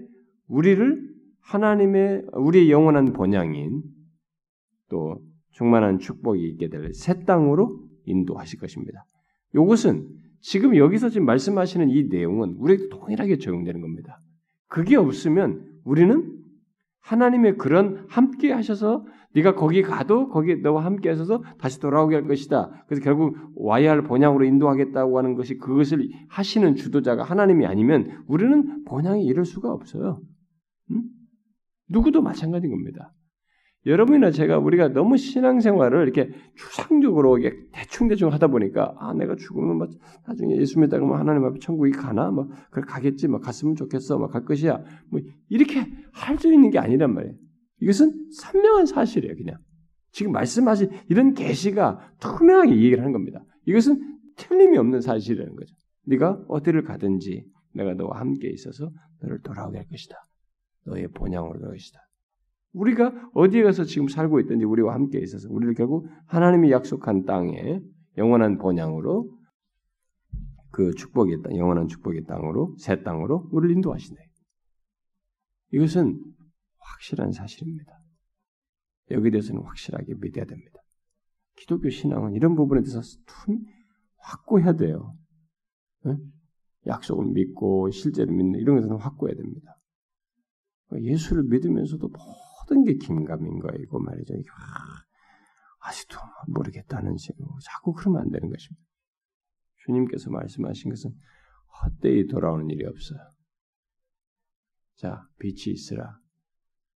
[0.48, 1.10] 우리를
[1.40, 3.82] 하나님의 우리의 영원한 본향인
[4.92, 5.18] 또
[5.60, 9.04] 충만한 축복이 있게 될 새 땅으로 인도하실 것입니다.
[9.54, 10.08] 이것은
[10.40, 14.20] 지금 여기서 지금 말씀하시는 이 내용은 우리에게 동일하게 적용되는 겁니다.
[14.68, 16.34] 그게 없으면 우리는
[17.02, 22.86] 하나님의 그런 함께 하셔서 네가 거기 가도 거기 너와 함께 하셔서 다시 돌아오게 할 것이다.
[22.88, 29.22] 그래서 결국 와야 할 본향으로 인도하겠다고 하는 것이 그것을 하시는 주도자가 하나님이 아니면 우리는 본향에
[29.24, 30.22] 이를 수가 없어요.
[30.92, 31.04] 음?
[31.90, 33.14] 누구도 마찬가지인 겁니다.
[33.86, 39.88] 여러분이나 제가 우리가 너무 신앙생활을 이렇게 추상적으로 이게 대충대충 하다 보니까 아 내가 죽으면 뭐
[40.28, 44.28] 나중에 예수 믿다가 뭐 하나님 앞에 천국이 가나 뭐 그래 가겠지 뭐 갔으면 좋겠어 뭐
[44.28, 47.36] 갈 것이야 뭐 이렇게 할 수 있는 게 아니란 말이에요.
[47.82, 49.58] 이것은 선명한 사실이에요 그냥
[50.12, 53.44] 지금 말씀하신 이런 계시가 투명하게 얘기를 하는 겁니다.
[53.66, 55.74] 이것은 틀림이 없는 사실이라는 거죠.
[56.06, 60.16] 네가 어디를 가든지 내가 너와 함께 있어서 너를 돌아오게 할 것이다.
[60.86, 62.00] 너의 본향으로 될 것이다.
[62.74, 67.82] 우리가 어디에 가서 지금 살고 있든지 우리와 함께 있어서 우리를 결국 하나님이 약속한 땅에
[68.18, 69.30] 영원한 본향으로
[70.72, 74.20] 그 축복의 땅, 영원한 축복의 땅으로 새 땅으로 우리를 인도하시네.
[75.72, 76.20] 이것은
[76.78, 77.92] 확실한 사실입니다.
[79.12, 80.80] 여기에 대해서는 확실하게 믿어야 됩니다.
[81.56, 83.02] 기독교 신앙은 이런 부분에 대해서
[84.18, 85.16] 확고해야 돼요.
[86.06, 86.16] 네?
[86.86, 89.76] 약속을 믿고 실제로 믿는 이런 것은 확고해야 됩니다.
[91.02, 92.10] 예수를 믿으면서도
[92.70, 94.34] 모든 게 김감인 거이고 말이죠.
[94.36, 98.86] 아, 아직도 모르겠다는 식으로 자꾸 그러면 안 되는 것입니다.
[99.86, 101.12] 주님께서 말씀하신 것은
[101.82, 103.20] 헛되이 돌아오는 일이 없어요.
[104.96, 106.20] 자, 빛이 있으라.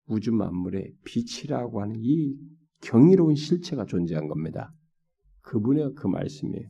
[0.05, 2.37] 우주 만물에 빛이라고 하는 이
[2.81, 4.73] 경이로운 실체가 존재한 겁니다.
[5.41, 6.67] 그분의 그 말씀이에요.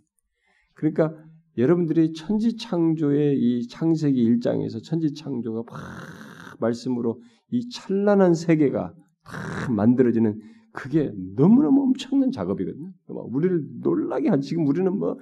[0.76, 1.14] 그러니까
[1.58, 7.22] 여러분들이 천지 창조의 이 창세기 1장에서 천지 창조가 막 말씀으로
[7.54, 12.92] 이 찬란한 세계가 다 만들어지는 그게 너무너무 엄청난 작업이거든요.
[13.08, 15.20] 우리를 놀라게 한 지금 우리는 뭐,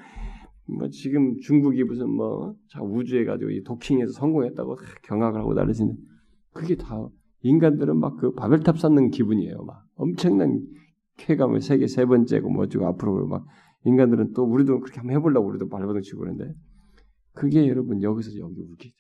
[0.65, 5.98] 뭐 지금 중국이 무슨 뭐 우주에 가지고 이 도킹에서 성공했다고 경악을 하고 날리시는
[6.54, 7.06] 그게 다
[7.41, 9.63] 인간들은 막 그 바벨탑 쌓는 기분이에요.
[9.63, 10.65] 막 엄청난
[11.17, 13.46] 쾌감을 세계 세 번째고 뭐지고 앞으로 막
[13.84, 16.54] 인간들은 또 우리도 그렇게 한번 해보려고 우리도 발버둥 치고 그러는데
[17.34, 18.96] 그게 여러분 여기서 여기 우기죠.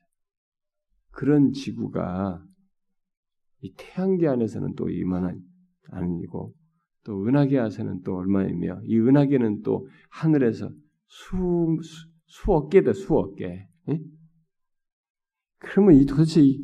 [1.11, 2.43] 그런 지구가
[3.61, 5.39] 이 태양계 안에서는 또 이만한
[5.89, 6.53] 아니고
[7.03, 10.69] 또 은하계 안에서는 또 얼마이며 이 은하계는 또 하늘에서
[11.07, 13.67] 수, 수 수억 개다 수억 개.
[13.89, 13.99] 예?
[15.59, 16.61] 그러면 이 도대체 이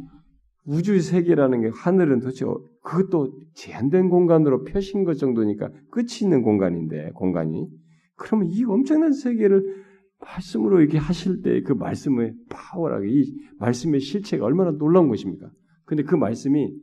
[0.66, 7.12] 우주 세계라는 게 하늘은 도대체 어, 그것도 제한된 공간으로 펴신 것 정도니까 끝이 있는 공간인데
[7.12, 7.68] 공간이
[8.16, 9.86] 그러면 이 엄청난 세계를
[10.20, 15.50] 말씀으로 이렇게 하실 때 그 말씀의 파워라게 이 말씀의 실체가 얼마나 놀라운 것입니까?
[15.86, 16.74] 근데 그 말씀이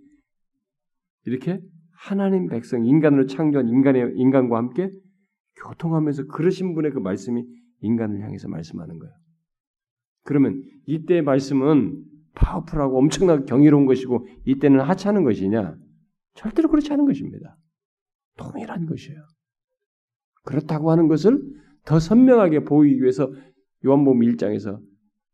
[1.26, 1.60] 이렇게
[1.92, 4.90] 하나님 백성 인간으로 창조한 인간의 인간과 함께
[5.62, 7.44] 교통하면서 그러신 분의 그 말씀이
[7.80, 9.14] 인간을 향해서 말씀하는 거예요.
[10.24, 12.02] 그러면 이때의 말씀은
[12.34, 15.76] 파워풀하고 엄청나게 경이로운 것이고 이때는 하찮은 것이냐?
[16.34, 17.56] 절대로 그렇지 않은 것입니다.
[18.37, 19.20] 동일한 것이에요.
[20.42, 21.40] 그렇다고 하는 것을
[21.84, 23.32] 더 선명하게 보이기 위해서
[23.87, 24.80] 요한복음 1장에서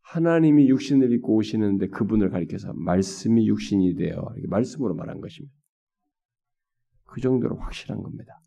[0.01, 5.55] 하나님이 육신을 입고 오시는데 그분을 가리켜서 말씀이 육신이 되어 말씀으로 말한 것입니다.
[7.11, 8.39] 그 정도로 확실한 겁니다.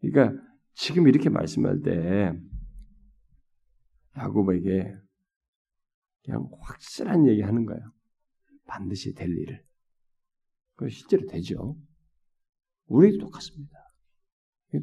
[0.00, 0.38] 그러니까
[0.74, 2.32] 지금 이렇게 말씀할 때
[4.16, 4.94] 야곱에게
[6.24, 7.80] 그냥 확실한 얘기 하는 거예요.
[8.66, 9.64] 반드시 될 일을.
[10.76, 11.76] 그 실제로 되죠.
[12.86, 13.78] 우리도 똑같습니다.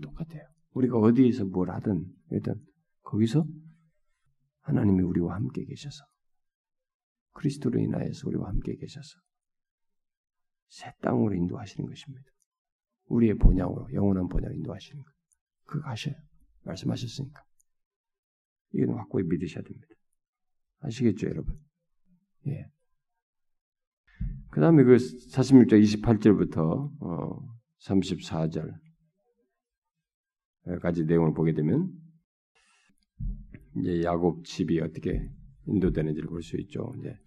[0.02, 0.44] 똑같아요.
[0.72, 2.56] 우리가 어디에서 뭘 하든 일단
[3.02, 3.46] 거기서
[4.62, 6.04] 하나님이 우리와 함께 계셔서
[7.34, 9.20] 그리스도로 인하여서 우리와 함께 계셔서
[10.68, 12.30] 새 땅으로 인도하시는 것입니다.
[13.10, 15.12] 우리의 본향으로 영원한 본향으로 인도하시는 것.
[15.66, 16.16] 그거 하셔요.
[16.64, 17.44] 말씀하셨으니까.
[18.74, 19.88] 이건 확고히 믿으셔야 됩니다.
[20.82, 21.60] 아시겠죠, 여러분?
[22.48, 22.70] 예.
[24.52, 28.80] 그 다음에 그 46절 28절부터 어, 34절
[30.82, 31.92] 까지 내용을 보게 되면
[33.78, 35.30] 이제 야곱 집이 어떻게
[35.66, 36.94] 인도되는지를 볼 수 있죠.
[37.00, 37.18] 이제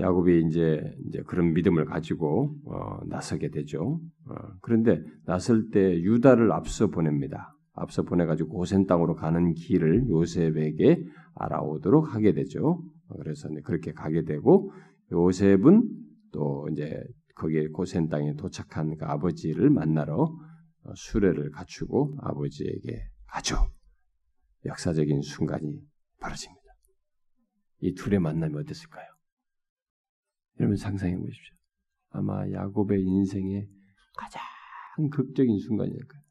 [0.00, 4.00] 야곱이 이제 이제 그런 믿음을 가지고 어, 나서게 되죠.
[4.26, 7.54] 어, 그런데 나설 때 유다를 앞서 보냅니다.
[7.74, 12.82] 앞서 보내가지고 고센 땅으로 가는 길을 요셉에게 알아오도록 하게 되죠.
[13.18, 14.72] 그래서 그렇게 가게 되고
[15.12, 15.88] 요셉은
[16.32, 17.02] 또 이제
[17.36, 20.34] 거기에 고센 땅에 도착한 그 아버지를 만나러
[20.82, 23.56] 어, 수레를 갖추고 아버지에게 가죠.
[24.64, 25.80] 역사적인 순간이
[26.20, 26.60] 벌어집니다.
[27.82, 29.09] 이 둘의 만남이 어땠을까요?
[30.60, 31.56] 여러분 상상해 보십시오.
[32.10, 33.66] 아마 야곱의 인생의
[34.14, 34.42] 가장
[35.10, 36.24] 극적인 순간일 거예요.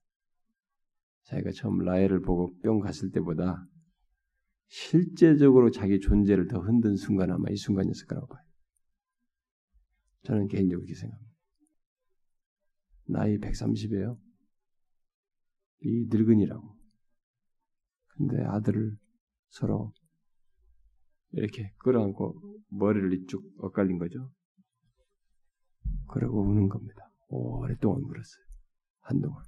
[1.24, 3.68] 자기가 처음 라헬을 보고 뿅 갔을 때보다
[4.68, 8.46] 실제적으로 자기 존재를 더 흔든 순간 아마 이 순간이었을 거라고 봐요.
[10.24, 11.36] 저는 개인적으로 그렇게 생각합니다.
[13.06, 14.20] 나이 130이에요.
[15.82, 16.78] 이 늙은이라고.
[18.10, 18.96] 근데 아들을
[19.48, 19.92] 서로
[21.32, 24.32] 이렇게 끌어안고 머리를 이쪽 엇갈린 거죠.
[26.08, 27.10] 그러고 우는 겁니다.
[27.30, 28.46] 오랫동안 울었어요.
[29.02, 29.44] 한동안.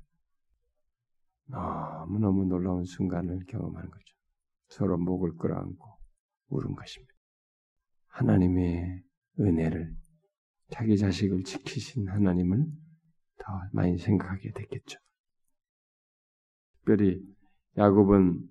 [1.48, 4.06] 너무너무 놀라운 순간을 경험하는 거죠.
[4.70, 5.98] 서로 목을 끌어안고
[6.50, 7.14] 울은 것입니다.
[8.08, 9.04] 하나님의
[9.40, 9.96] 은혜를
[10.70, 12.66] 자기 자식을 지키신 하나님을
[13.38, 15.00] 더 많이 생각하게 됐겠죠.
[16.78, 17.22] 특별히
[17.78, 18.48] 야곱은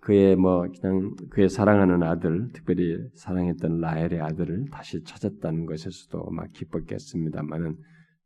[0.00, 7.76] 그의 뭐 그냥 그의 사랑하는 아들, 특별히 사랑했던 라헬의 아들을 다시 찾았다는 것에서도 막 기뻤겠습니다만은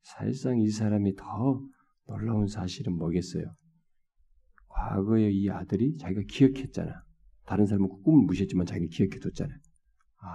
[0.03, 1.61] 사실상 이 사람이 더
[2.07, 3.45] 놀라운 사실은 뭐겠어요?
[4.69, 7.03] 과거에 이 아들이 자기가 기억했잖아.
[7.47, 9.59] 다른 사람은 꿈을 무시했지만 자기가 기억해뒀잖아요.
[10.23, 10.29] 아,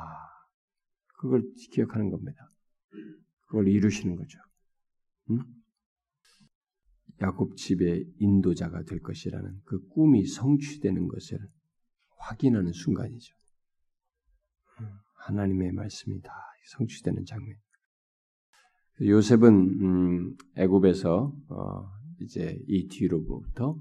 [1.19, 2.49] 그걸 기억하는 겁니다.
[3.47, 4.39] 그걸 이루시는 거죠.
[5.31, 5.39] 응?
[7.21, 11.39] 야곱 집의 인도자가 될 것이라는 그 꿈이 성취되는 것을
[12.17, 13.35] 확인하는 순간이죠.
[15.15, 16.31] 하나님의 말씀이 다
[16.77, 17.57] 성취되는 장면.
[19.01, 19.47] 요셉은
[19.81, 21.89] 음, 애굽에서 어,
[22.21, 23.77] 이제 이 뒤로부터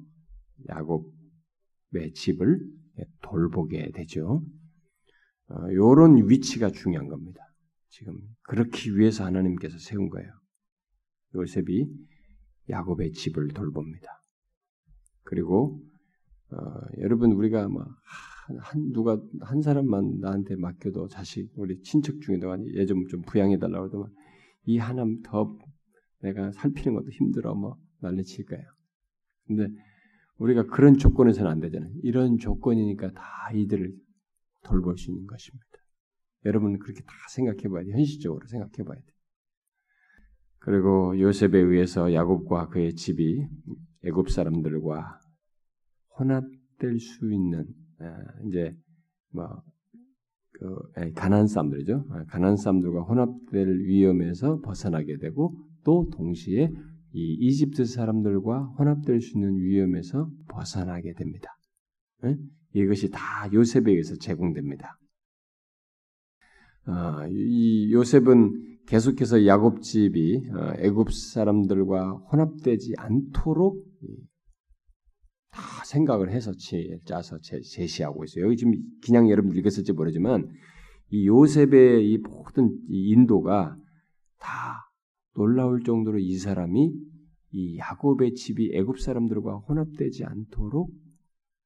[0.68, 2.60] 야곱의 집을
[3.22, 4.44] 돌보게 되죠.
[5.70, 7.40] 이런 어, 위치가 중요한 겁니다.
[7.88, 10.30] 지금 그렇기 위해서 하나님께서 세운 거예요.
[11.34, 11.88] 요셉이
[12.70, 14.06] 야곱의 집을 돌봅니다.
[15.24, 15.80] 그리고
[16.50, 16.56] 어,
[16.98, 23.22] 여러분 우리가 뭐한 누가 한 사람만 나한테 맡겨도 자식 우리 친척 중에도 아니 예좀 좀
[23.22, 24.10] 부양해 달라고 하더만
[24.64, 25.58] 이 하나 더
[26.20, 28.64] 내가 살피는 것도 힘들어 뭐 난리칠 거예요.
[29.46, 29.68] 근데
[30.38, 31.90] 우리가 그런 조건에서는 안 되잖아요.
[32.02, 33.22] 이런 조건이니까 다
[33.54, 33.94] 이들을
[34.64, 35.66] 돌볼 수 있는 것입니다.
[36.44, 37.90] 여러분 그렇게 다 생각해 봐야 돼.
[37.90, 39.17] 현실적으로 생각해 봐야 돼.
[40.60, 43.46] 그리고 요셉에 의해서 야곱과 그의 집이
[44.04, 45.20] 애굽 사람들과
[46.18, 47.66] 혼합될 수 있는
[48.00, 48.14] 아,
[48.46, 48.74] 이제
[49.32, 49.62] 뭐
[50.58, 52.04] 그 가난 사람들이죠.
[52.10, 56.70] 아, 가난 사람들과 혼합될 위험에서 벗어나게 되고 또 동시에
[57.12, 61.48] 이 이집트 사람들과 혼합될 수 있는 위험에서 벗어나게 됩니다.
[62.74, 64.98] 이것이 다 요셉에 의해서 제공됩니다.
[66.86, 73.84] 아, 이 요셉은 계속해서 야곱 집이 어, 애굽 사람들과 혼합되지 않도록
[75.50, 76.52] 다 생각을 해서
[77.04, 78.46] 짜서 제시하고 있어요.
[78.46, 78.72] 여기 지금
[79.04, 80.48] 그냥 여러분 읽었을지 모르지만
[81.10, 83.76] 이 요셉의 이 모든 인도가
[84.38, 84.90] 다
[85.34, 86.90] 놀라울 정도로 이 사람이
[87.52, 90.90] 이 야곱의 집이 애굽 사람들과 혼합되지 않도록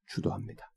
[0.07, 0.72] 주도합니다.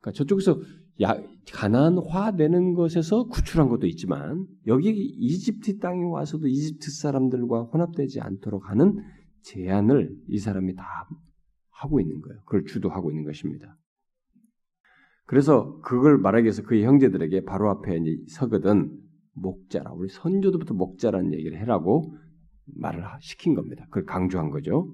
[0.00, 0.60] 그러니까 저쪽에서
[1.02, 1.16] 야,
[1.52, 8.98] 가난화되는 것에서 구출한 것도 있지만 여기 이집트 땅에 와서도 이집트 사람들과 혼합되지 않도록 하는
[9.42, 10.84] 제안을 이 사람이 다
[11.70, 12.40] 하고 있는 거예요.
[12.44, 13.76] 그걸 주도하고 있는 것입니다.
[15.24, 17.98] 그래서 그걸 말하기 위해서 그의 형제들에게 바로 앞에
[18.28, 18.98] 서거든
[19.32, 22.14] 목자라 우리 선조들부터 목자라는 얘기를 해라고
[22.66, 23.84] 말을 시킨 겁니다.
[23.86, 24.92] 그걸 강조한 거죠.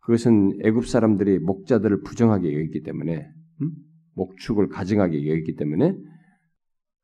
[0.00, 3.30] 그것은 애굽 사람들이 목자들을 부정하게 여기기 때문에
[3.60, 3.70] 음?
[4.14, 5.96] 목축을 가증하게 여겼기 때문에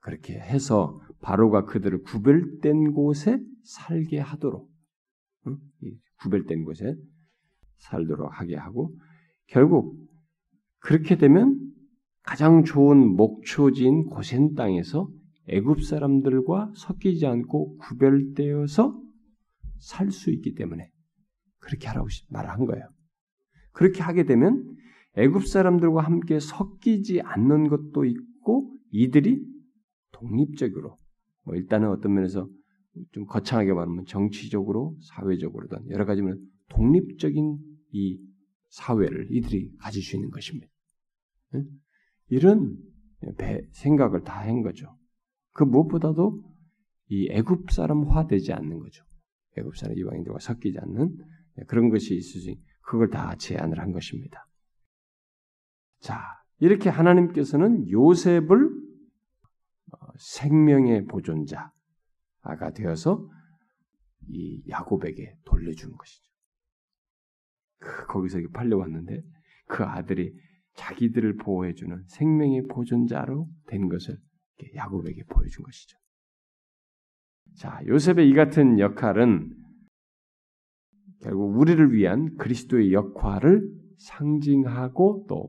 [0.01, 4.71] 그렇게 해서 바로가 그들을 구별된 곳에 살게 하도록
[5.47, 5.59] 응?
[6.21, 6.97] 구별된 곳에
[7.79, 8.95] 살도록 하게 하고
[9.47, 9.97] 결국
[10.81, 11.59] 그렇게 되면
[12.23, 15.09] 가장 좋은 목초지인 고센 땅에서
[15.49, 19.01] 애굽 사람들과 섞이지 않고 구별되어서
[19.79, 20.91] 살 수 있기 때문에
[21.59, 22.85] 그렇게 하라고 말한 거예요.
[23.73, 24.77] 그렇게 하게 되면
[25.19, 29.45] 애굽 사람들과 함께 섞이지 않는 것도 있고 이들이
[30.13, 30.97] 독립적으로
[31.45, 32.49] 뭐 일단은 어떤 면에서
[33.13, 37.59] 좀 거창하게 말하면 정치적으로 사회적으로 든 여러 가지 면 독립적인
[37.93, 38.21] 이
[38.71, 40.69] 사회를 이들이 가질 수 있는 것입니다.
[42.29, 42.77] 이런
[43.73, 44.97] 생각을 다 한 거죠.
[45.53, 46.45] 그 무엇보다도
[47.09, 49.05] 이 애굽 사람화되지 않는 거죠.
[49.57, 51.17] 애굽 사람 이방인들과 섞이지 않는
[51.67, 54.48] 그런 것이 있으니 그걸 다 제안을 한 것입니다.
[56.01, 56.21] 자,
[56.61, 58.67] 이렇게 하나님께서는 요셉을
[59.93, 63.29] 어, 생명의 보존자가 되어서
[64.29, 66.29] 이 야곱에게 돌려준 것이죠.
[67.79, 69.23] 그 거기서 팔려왔는데
[69.67, 70.35] 그 아들이
[70.75, 74.19] 자기들을 보호해주는 생명의 보존자로 된 것을
[74.75, 75.99] 야곱에게 보여준 것이죠.
[77.57, 79.55] 자, 요셉의 이 같은 역할은
[81.21, 83.69] 결국 우리를 위한 그리스도의 역할을
[83.99, 85.49] 상징하고 또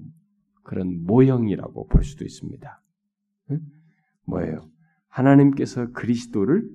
[0.63, 2.81] 그런 모형이라고 볼 수도 있습니다.
[3.51, 3.59] 응?
[4.25, 4.69] 뭐예요?
[5.07, 6.69] 하나님께서 그리스도를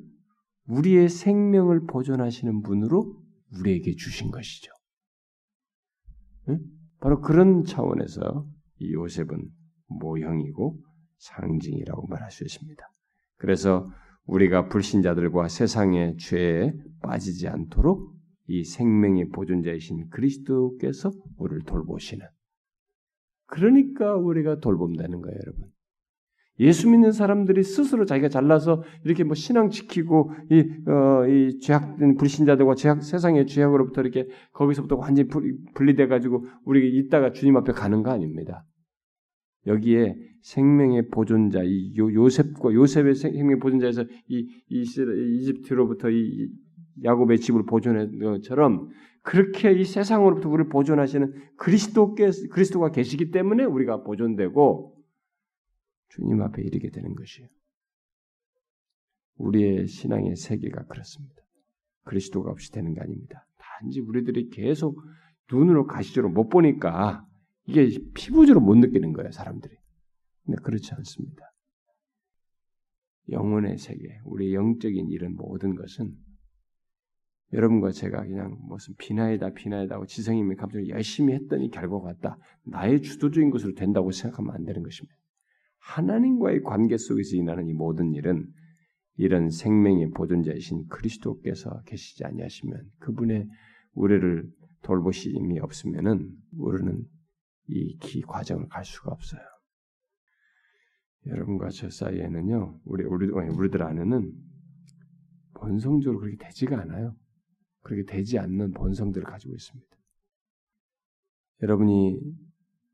[0.66, 3.16] 우리의 생명을 보존하시는 분으로
[3.58, 4.72] 우리에게 주신 것이죠.
[6.48, 6.58] 응?
[7.00, 8.46] 바로 그런 차원에서
[8.78, 9.50] 이 요셉은
[9.86, 10.78] 모형이고
[11.18, 12.82] 상징이라고 말할 수 있습니다.
[13.36, 13.90] 그래서
[14.26, 16.72] 우리가 불신자들과 세상의 죄에
[17.02, 18.14] 빠지지 않도록
[18.46, 22.26] 이 생명의 보존자이신 그리스도께서 우리를 돌보시는
[23.46, 25.74] 그러니까 우리가 돌봄되는 거예요, 여러분.
[26.60, 32.76] 예수 믿는 사람들이 스스로 자기가 잘나서 이렇게 뭐 신앙 지키고 이, 어, 이 죄악 불신자들과
[32.76, 35.28] 죄악 세상의 죄악으로부터 이렇게 거기서부터 완전히
[35.74, 38.64] 분리돼 가지고 우리 있다가 주님 앞에 가는 거 아닙니다.
[39.66, 44.82] 여기에 생명의 보존자 이 요, 셉과 요셉의 생명의 보존자에서 이, 이
[45.40, 46.48] 이집트로부터 이
[47.02, 48.90] 야곱의 집을 보존한 것처럼
[49.24, 55.02] 그렇게 이 세상으로부터 우리를 보존하시는 그리스도께 그리스도가 계시기 때문에 우리가 보존되고
[56.10, 57.48] 주님 앞에 이르게 되는 것이에요.
[59.36, 61.42] 우리의 신앙의 세계가 그렇습니다.
[62.04, 63.46] 그리스도가 없이 되는 게 아닙니다.
[63.56, 65.02] 단지 우리들이 계속
[65.50, 67.26] 눈으로 가시적으로 못 보니까
[67.66, 69.74] 이게 피부적으로 못 느끼는 거예요, 사람들이.
[70.44, 71.50] 근데 그렇지 않습니다.
[73.30, 76.14] 영혼의 세계, 우리 영적인 이런 모든 것은
[77.54, 82.36] 여러분과 제가 그냥 무슨 비나이다 비나이다 하고 지성이면 감정을 열심히 했더니 결과가 같다.
[82.64, 85.16] 나의 주도적인 것으로 된다고 생각하면 안 되는 것입니다.
[85.78, 88.46] 하나님과의 관계 속에서 일어나는 이 모든 일은
[89.16, 93.48] 이런 생명의 보존자이신 그리스도께서 계시지 아니하시면 그분의
[93.92, 94.50] 우리를
[94.82, 97.04] 돌보심이 없으면은 우리는
[97.68, 99.40] 이 기 과정을 갈 수가 없어요.
[101.26, 104.32] 여러분과 저 사이에는요, 우리 우리 우리들 안에는
[105.54, 107.16] 본성적으로 그렇게 되지가 않아요.
[107.84, 109.96] 그렇게 되지 않는 본성들을 가지고 있습니다.
[111.62, 112.18] 여러분이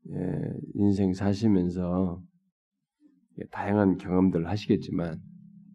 [0.09, 2.21] 예, 인생 사시면서
[3.49, 5.19] 다양한 경험들을 하시겠지만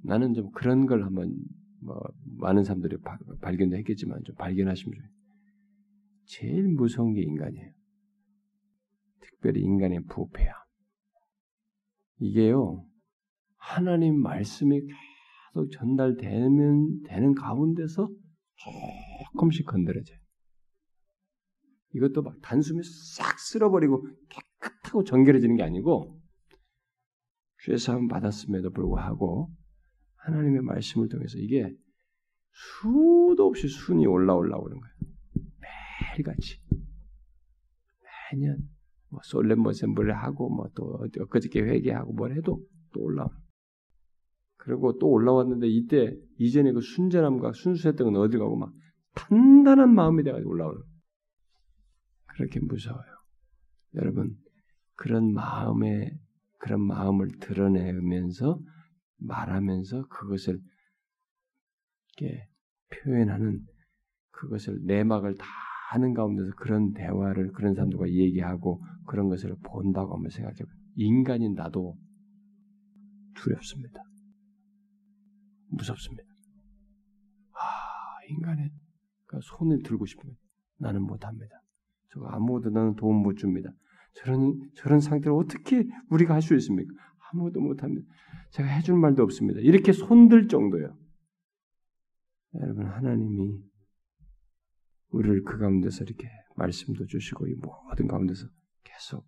[0.05, 1.35] 나는 좀 그런 걸 한번
[1.81, 2.01] 뭐
[2.39, 4.99] 많은 사람들이 바, 발견도 했겠지만 좀 발견하시면.
[6.27, 7.73] 제일 무서운 게 인간이에요.
[9.21, 10.53] 특별히 인간의 부패함.
[12.19, 12.85] 이게요
[13.57, 18.09] 하나님 말씀이 계속 전달되면 되는 가운데서
[18.57, 20.19] 조금씩 건드려져요.
[21.95, 22.81] 이것도 막 단숨에
[23.17, 26.21] 싹 쓸어버리고 깨끗하고 정결해지는 게 아니고
[27.65, 29.51] 죄사함 받았음에도 불구하고
[30.17, 31.75] 하나님의 말씀을 통해서 이게
[32.53, 34.95] 수도 없이 순이 올라올라오는 거예요.
[36.17, 36.61] 매일같이
[38.33, 38.59] 매년
[39.09, 42.61] 뭐 솔렘 머셈블을 하고 뭐 또 엊그저께 회개하고 뭘 해도
[42.93, 43.46] 또 올라오는
[44.67, 48.73] 그리고 또 올라왔는데 이때 이전에 그 순전함과 순수했던 건 어디 가고 막
[49.15, 50.83] 단단한 마음이 돼가지고 올라오는
[52.27, 53.07] 그렇게 무서워요.
[53.95, 54.37] 여러분
[54.97, 56.11] 그런 마음에
[56.59, 58.59] 그런 마음을 드러내면서
[59.19, 60.59] 말하면서 그것을
[62.19, 62.49] 이렇게
[62.91, 63.65] 표현하는
[64.33, 65.47] 그것을 내막을 다
[65.93, 70.77] 하는 가운데서 그런 대화를 그런 사람들과 얘기하고 그런 것을 본다고 한번 생각해 봐요.
[70.97, 71.97] 인간인 나도
[73.37, 74.03] 두렵습니다.
[75.77, 76.25] 무섭습니다.
[77.53, 78.71] 아, 인간의
[79.27, 80.37] 그러니까 손을 들고 싶으면
[80.79, 81.63] 나는 못합니다.
[82.13, 83.71] 저거 아무것도 나는 도움 못 줍니다.
[84.15, 86.93] 저런 저런 상태로 어떻게 우리가 할 수 있습니까?
[87.33, 88.07] 아무도 못합니다.
[88.53, 89.61] 제가 해줄 말도 없습니다.
[89.61, 90.97] 이렇게 손들 정도요.
[92.55, 93.61] 여러분 하나님이
[95.11, 98.47] 우리를 그 가운데서 이렇게 말씀도 주시고 이 모든 가운데서
[98.85, 99.27] 계속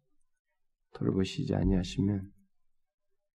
[0.94, 2.32] 돌보시지 아니하시면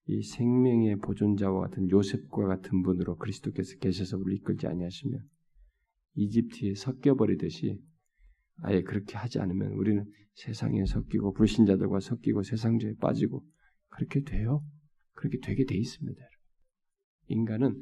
[0.07, 5.21] 이 생명의 보존자와 같은 요셉과 같은 분으로 그리스도께서 계셔서 우리 이끌지 아니하시면
[6.15, 7.81] 이집트에 섞여 버리듯이
[8.63, 13.45] 아예 그렇게 하지 않으면 우리는 세상에 섞이고 불신자들과 섞이고 세상죄에 빠지고
[13.89, 14.65] 그렇게 돼요.
[15.15, 16.21] 그렇게 되게 돼 있습니다.
[17.29, 17.81] 인간은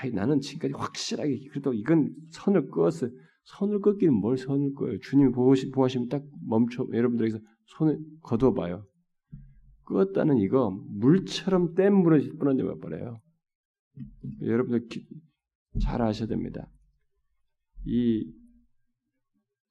[0.00, 3.08] 아예 나는 지금까지 확실하게 그래도 이건 선을 그었어.
[3.44, 4.98] 선을 꺾기는 뭘 선을 꺼요?
[5.00, 8.86] 주님이 보호하시면 딱 멈춰 여러분들에게서 손을 거둬봐요.
[9.92, 13.20] 끄었다는 이거 물처럼 뗏 물을 뿌러져 버려요.
[14.40, 15.06] 여러분들 기,
[15.82, 16.68] 잘 아셔야 됩니다.
[17.84, 18.32] 이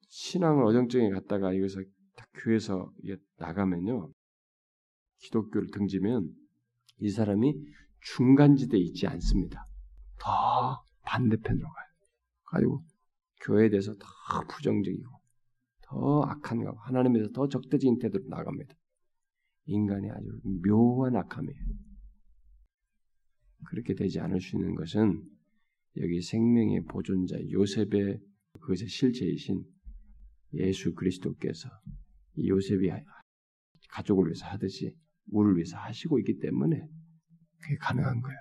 [0.08, 1.80] 신앙을 어정쩡히 갔다가 여기서
[2.14, 2.92] 딱 교회에서
[3.38, 4.12] 나가면요.
[5.18, 6.30] 기독교를 등지면
[6.98, 7.54] 이 사람이
[8.00, 9.66] 중간지대에 있지 않습니다.
[10.20, 11.86] 더 반대편으로 가요.
[12.44, 12.84] 가지고
[13.42, 15.10] 교회에 대해서 더 부정적이고
[15.82, 18.74] 더 악한 거 하나님에서 더 적대적인 태도로 나갑니다.
[19.66, 21.64] 인간이 아주 묘한 악함이에요.
[23.66, 25.22] 그렇게 되지 않을 수 있는 것은
[25.98, 28.20] 여기 생명의 보존자 요셉의
[28.60, 29.64] 그것의 실체이신
[30.54, 31.68] 예수 그리스도께서
[32.38, 32.90] 요셉이
[33.90, 34.96] 가족을 위해서 하듯이
[35.30, 36.80] 우리를 위해서 하시고 있기 때문에
[37.62, 38.38] 그게 가능한 거예요.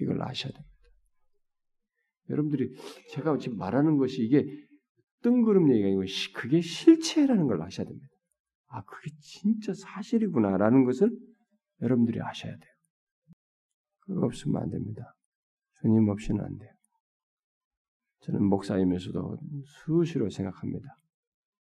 [0.00, 0.74] 이걸 아셔야 됩니다.
[2.30, 2.74] 여러분들이
[3.10, 4.44] 제가 지금 말하는 것이 이게
[5.22, 6.02] 뜬구름 얘기가 아니고
[6.34, 8.08] 그게 실체라는 걸 아셔야 됩니다.
[8.74, 11.08] 아, 그게 진짜 사실이구나라는 것을
[11.80, 12.72] 여러분들이 아셔야 돼요.
[14.00, 15.14] 그거 없으면 안 됩니다.
[15.80, 16.70] 주님 없이는 안 돼요.
[18.22, 20.88] 저는 목사이면서도 수시로 생각합니다.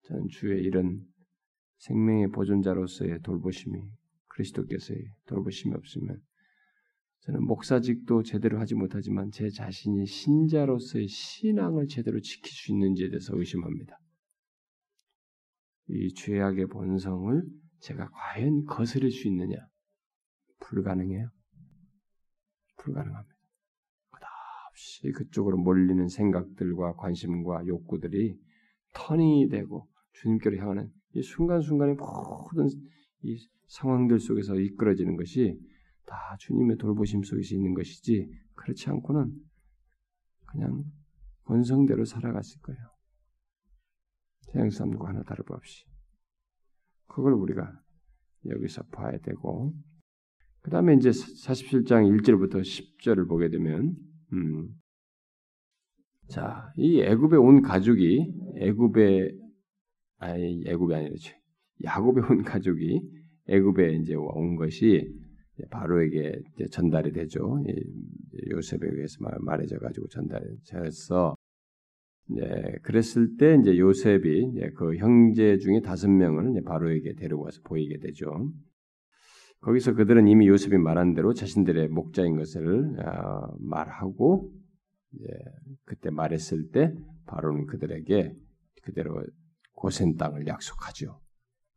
[0.05, 1.05] 저는 주의 이런
[1.77, 3.79] 생명의 보존자로서의 돌보심이
[4.29, 6.19] 그리스도께서의 돌보심이 없으면
[7.25, 13.99] 저는 목사직도 제대로 하지 못하지만 제 자신이 신자로서의 신앙을 제대로 지킬 수 있는지에 대해서 의심합니다.
[15.89, 17.43] 이 죄악의 본성을
[17.79, 19.57] 제가 과연 거스릴 수 있느냐?
[20.59, 21.29] 불가능해요.
[22.77, 23.35] 불가능합니다.
[24.09, 28.39] 끝없이 그쪽으로 몰리는 생각들과 관심과 욕구들이
[28.93, 32.67] 턴이 되고 주님께로 향하는 이 순간순간의 모든
[33.21, 35.59] 이 상황들 속에서 이끌어지는 것이
[36.05, 39.33] 다 주님의 돌보심 속에서 있는 것이지 그렇지 않고는
[40.45, 40.83] 그냥
[41.45, 42.92] 본성대로 살아갔을 거예요.
[44.69, 45.85] 사람과 하나 다름 없이.
[47.07, 47.71] 그걸 우리가
[48.45, 49.73] 여기서 봐야 되고.
[50.61, 53.95] 그 다음에 이제 47장 1절부터 10절을 보게 되면
[54.31, 54.69] 음,
[56.27, 59.31] 자, 이 애굽에 온 가족이 애굽에
[60.17, 61.13] 아니 애굽이 아니라
[61.83, 63.01] 야곱에 온 가족이
[63.47, 65.05] 애굽에 이제 온 것이
[65.69, 66.41] 바로에게
[66.71, 67.61] 전달이 되죠.
[68.51, 71.35] 요셉에 의해서 말해져 가지고 전달돼서
[72.27, 72.41] 네,
[72.83, 78.51] 그랬을 때 이제 요셉이 이제 그 형제 중에 다섯 명을 바로에게 데려와서 보이게 되죠.
[79.59, 84.51] 거기서 그들은 이미 요셉이 말한 대로 자신들의 목자인 것을 어, 말하고
[85.13, 85.27] 이제
[85.85, 86.93] 그때 말했을 때
[87.25, 88.33] 바로는 그들에게
[88.83, 89.23] 그대로
[89.73, 91.19] 고센 땅을 약속하죠.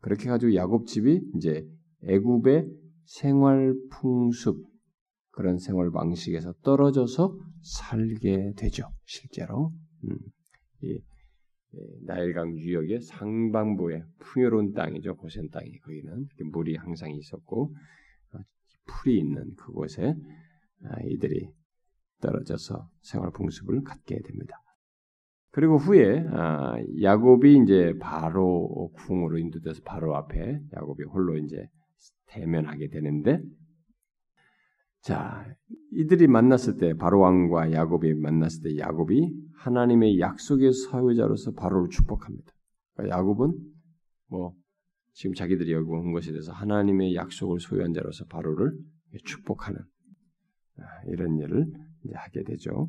[0.00, 1.64] 그렇게 가지고 야곱 집이 이제
[2.04, 2.68] 애굽의
[3.04, 4.56] 생활 풍습
[5.30, 8.88] 그런 생활 방식에서 떨어져서 살게 되죠.
[9.04, 9.72] 실제로
[10.04, 10.16] 음,
[10.86, 11.00] 이
[12.06, 15.16] 나일강 유역의 상반부의 풍요로운 땅이죠.
[15.16, 17.74] 고센 땅이 거기는 물이 항상 있었고
[18.32, 18.38] 어,
[18.86, 20.14] 풀이 있는 그곳에
[20.84, 21.48] 아, 이들이
[22.20, 24.56] 떨어져서 생활 풍습을 갖게 됩니다.
[25.50, 31.68] 그리고 후에 아, 야곱이 이제 바로 궁으로 인도돼서 바로 앞에 야곱이 홀로 이제
[32.26, 33.40] 대면하게 되는데
[35.00, 35.46] 자
[35.92, 42.52] 이들이 만났을 때 바로 왕과 야곱이 만났을 때 야곱이 하나님의 약속의 사회자로서 바로를 축복합니다.
[42.94, 43.52] 그러니까 야곱은
[44.28, 44.54] 뭐
[45.12, 48.72] 지금 자기들이 여기 온 것에 대해서 하나님의 약속을 소유한 자로서 바로를
[49.24, 49.80] 축복하는
[50.78, 51.66] 아, 이런 일을
[52.14, 52.88] 하게 되죠.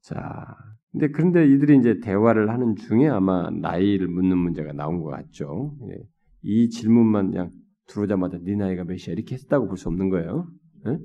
[0.00, 0.56] 자,
[0.92, 5.76] 근데 그런데 이들이 이제 대화를 하는 중에 아마 나이를 묻는 문제가 나온 것 같죠.
[5.90, 6.02] 예.
[6.42, 7.50] 이 질문만 그냥
[7.86, 10.46] 들어오자마자 네 나이가 몇이야 이렇게 했다고 볼 수 없는 거예요.
[10.86, 10.98] 예?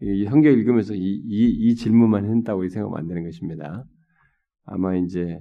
[0.00, 3.84] 이 성경 읽으면서 이, 이, 이 질문만 했다고 생각하면 안 되는 것입니다.
[4.64, 5.40] 아마 이제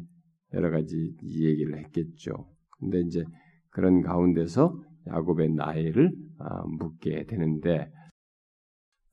[0.54, 2.32] 여러 가지 이 얘기를 했겠죠.
[2.80, 3.24] 근데 이제
[3.70, 4.76] 그런 가운데서
[5.08, 7.92] 야곱의 나이를 아, 묻게 되는데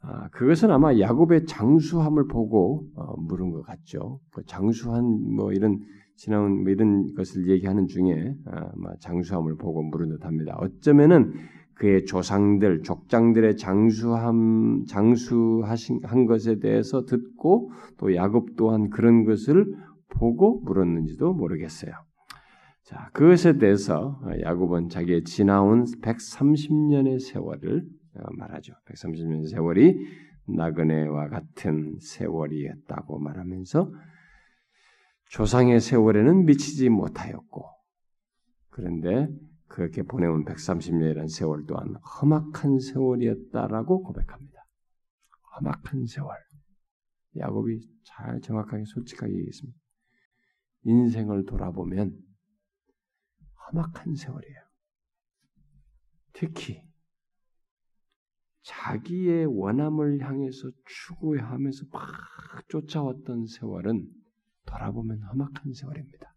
[0.01, 4.20] 아, 그것은 아마 야곱의 장수함을 보고 어, 물은 것 같죠.
[4.32, 5.78] 그 장수한 뭐 이런
[6.16, 10.57] 지나온 뭐 이런 것을 얘기하는 중에 아마 장수함을 보고 물은 듯합니다.
[10.59, 11.34] 어쩌면은
[11.77, 19.66] 그의 조상들, 족장들의 장수함, 장수하신 한 것에 대해서 듣고 또 야곱 또한 그런 것을
[20.09, 21.93] 보고 물었는지도 모르겠어요.
[22.83, 28.72] 자, 그것에 대해서 야곱은 자기의 지나온 130년의 세월을 어, 말하죠.
[28.89, 29.95] 130년 세월이
[30.47, 33.93] 나그네와 같은 세월이었다고 말하면서
[35.31, 37.64] 조상의 세월에는 미치지 못하였고
[38.70, 39.29] 그런데
[39.69, 44.67] 그렇게 보내온 130년이라는 세월 또한 험악한 세월이었다라고 고백합니다.
[45.57, 46.37] 험악한 세월.
[47.37, 49.79] 야곱이 잘 정확하게 솔직하게 얘기했습니다.
[50.85, 52.17] 인생을 돌아보면
[53.67, 54.61] 험악한 세월이에요.
[56.33, 56.87] 특히
[58.62, 62.03] 자기의 원함을 향해서 추구하면서 막
[62.69, 64.09] 쫓아왔던 세월은
[64.64, 66.35] 돌아보면 험악한 세월입니다.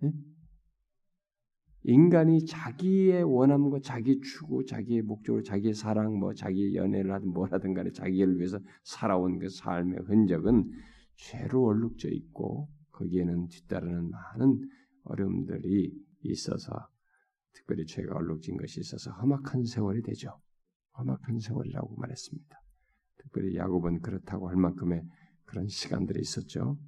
[0.00, 0.12] 네?
[1.84, 7.90] 인간이 자기의 원함과 자기 추구, 자기의 목적으로 자기의 사랑, 뭐 자기의 연애를 하든 뭐라든 간에
[7.92, 10.70] 자기를 위해서 살아온 그 삶의 흔적은
[11.16, 14.60] 죄로 얼룩져 있고 거기에는 뒤따르는 많은
[15.04, 16.72] 어려움들이 있어서
[17.52, 20.40] 특별히 죄가 얼룩진 것이 있어서 험악한 세월이 되죠.
[20.98, 22.56] 험악한 세월이라고 말했습니다.
[23.18, 25.02] 특별히 야곱은 그렇다고 할 만큼의
[25.44, 26.78] 그런 시간들이 있었죠.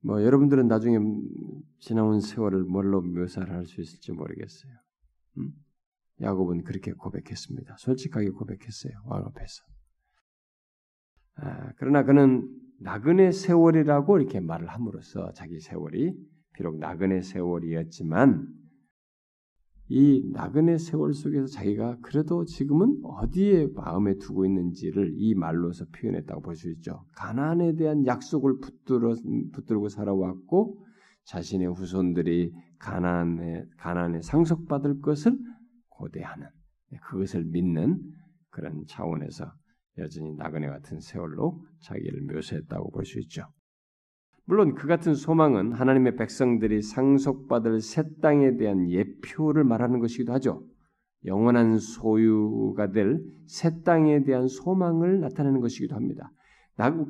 [0.00, 0.98] 뭐 여러분들은 나중에
[1.80, 4.72] 지나온 세월을 뭘로 묘사를 할 수 있을지 모르겠어요.
[5.38, 5.52] 음?
[6.20, 7.76] 야곱은 그렇게 고백했습니다.
[7.78, 8.92] 솔직하게 고백했어요.
[9.06, 9.64] 왕 앞에서.
[11.36, 12.48] 아, 그러나 그는
[12.80, 16.14] 나그네 세월이라고 이렇게 말을 함으로써 자기 세월이
[16.54, 18.46] 비록 나그네 세월이었지만
[19.90, 26.56] 이 나그네 세월 속에서 자기가 그래도 지금은 어디에 마음에 두고 있는지를 이 말로서 표현했다고 볼
[26.56, 27.04] 수 있죠.
[27.16, 29.14] 가난에 대한 약속을 붙들어
[29.52, 30.84] 붙들고 살아왔고
[31.24, 35.38] 자신의 후손들이 가난에 가난에 상속받을 것을
[35.88, 36.46] 고대하는
[37.02, 38.00] 그것을 믿는
[38.50, 39.52] 그런 차원에서
[39.98, 43.46] 여전히 나그네 같은 세월로 자기를 묘사했다고 볼 수 있죠.
[44.48, 50.64] 물론 그 같은 소망은 하나님의 백성들이 상속받을 새 땅에 대한 예표를 말하는 것이기도 하죠.
[51.24, 56.30] 영원한 소유가 될 새 땅에 대한 소망을 나타내는 것이기도 합니다.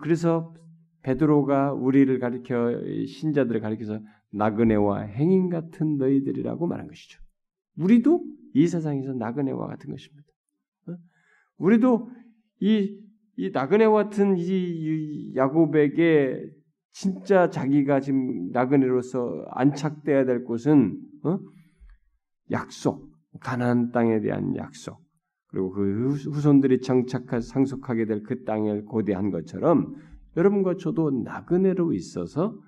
[0.01, 0.55] 그래서
[1.03, 7.21] 베드로가 우리를 가리켜 신자들을 가리켜서 나그네와 행인 같은 너희들이라고 말한 것이죠.
[7.77, 8.25] 우리도
[8.55, 10.29] 이 세상에서 나그네와 같은 것입니다.
[10.89, 10.97] 어?
[11.59, 12.09] 우리도
[12.61, 13.01] 이,
[13.37, 16.51] 이 나그네와 같은 이 야곱에게
[16.93, 21.39] 진짜 자기가 지금 나그네로서 안착돼야 될 곳은 어?
[22.51, 23.11] 약속,
[23.41, 25.01] 가나안 땅에 대한 약속,
[25.49, 29.95] 그리고 그 후손들이 정착하 상속하게 될 그 땅을 고대한 것처럼
[30.37, 32.59] 여러분과 저도 나그네로 있어서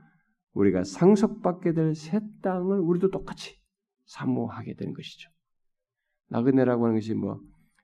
[0.52, 3.58] 우리가 상속받게 될 새 땅을 우리도 똑같이
[4.06, 5.30] 사모하게 되는 것이죠.
[6.30, 7.40] 나그네라고 하는 것이 뭐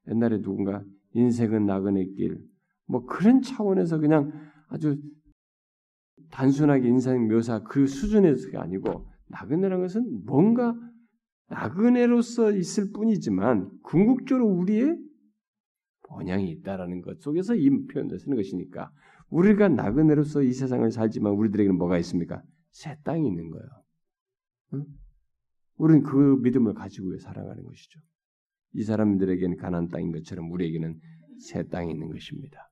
[0.09, 0.83] 옛날에 누군가
[1.13, 2.39] 인생은 나그네 길,
[2.87, 4.33] 뭐 그런 차원에서 그냥
[4.69, 4.97] 아주
[6.31, 10.75] 단순하게 인생 묘사 그 수준에서가 아니고 나그네라는 것은 뭔가
[11.49, 14.99] 나그네로서 있을 뿐이지만 궁극적으로 우리의
[16.09, 18.91] 본향이 있다라는 것 속에서 이 표현을 쓰는 것이니까
[19.29, 22.43] 우리가 나그네로서 이 세상을 살지만 우리들에게는 뭐가 있습니까?
[22.71, 23.67] 새 땅이 있는 거예요.
[24.75, 24.85] 응?
[25.79, 28.01] 우리는 그 믿음을 가지고 살아가는 것이죠.
[28.75, 30.99] 이 사람들에게는 가난 땅인 것처럼 우리에게는
[31.41, 32.71] 새 땅이 있는 것입니다.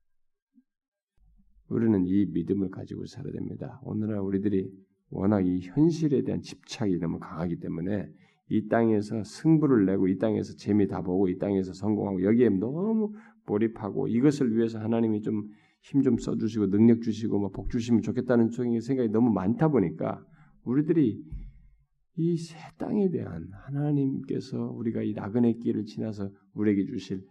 [1.75, 3.81] 우리는 이 믿음을 가지고 살아야 됩니다.
[3.85, 4.71] 오늘날 우리들이
[5.11, 8.07] 워낙 이 현실에 대한 집착이 너무 강하기 때문에
[8.51, 13.13] 이 땅에서 승부를 내고 이 땅에서 재미 다 보고 이 땅에서 성공하고 여기에 너무
[13.47, 15.43] 몰입하고 이것을 위해서 하나님이 좀
[15.85, 18.49] 힘 좀 써주시고 능력 주시고 뭐복 주시면 좋겠다는
[18.81, 20.25] 생각이 너무 많다 보니까
[20.65, 21.23] 우리들이
[22.17, 27.23] 이 새 땅에 대한 하나님께서 우리가 이 나그네 길을 지나서 우리에게 주실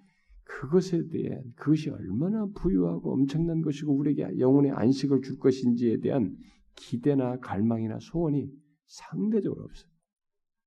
[0.43, 6.35] 그것에 대한 그것이 얼마나 부유하고 엄청난 것이고 우리에게 영혼의 안식을 줄 것인지에 대한
[6.75, 8.49] 기대나 갈망이나 소원이
[8.85, 9.91] 상대적으로 없어요.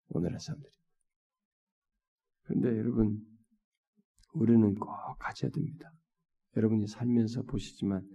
[0.09, 0.73] 오늘의 사람들이.
[2.43, 3.21] 그런데 여러분,
[4.33, 5.93] 우리는 꼭 가져야 됩니다.
[6.57, 8.07] 여러분이 살면서 보시지만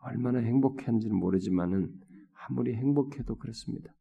[0.00, 1.92] 얼마나 행복한지는 모르지만은
[2.32, 3.92] 아무리 행복해도 그렇습니다.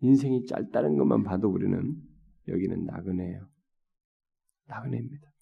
[0.00, 1.96] 인생이 짧다는 것만 봐도 우리는
[2.48, 3.48] 여기는 나그네예요.
[4.66, 5.35] 나그네입니다.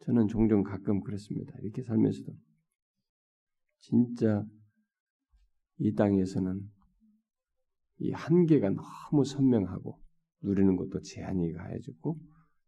[0.00, 1.54] 저는 종종 가끔 그렇습니다.
[1.60, 2.32] 이렇게 살면서도
[3.78, 4.44] 진짜
[5.78, 6.70] 이 땅에서는
[7.98, 10.00] 이 한계가 너무 선명하고
[10.42, 12.18] 누리는 것도 제한이 가해지고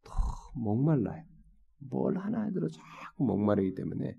[0.03, 0.13] 더
[0.55, 1.25] 목말라요.
[1.79, 4.17] 뭘 하나 해도 자꾸 목마르기 때문에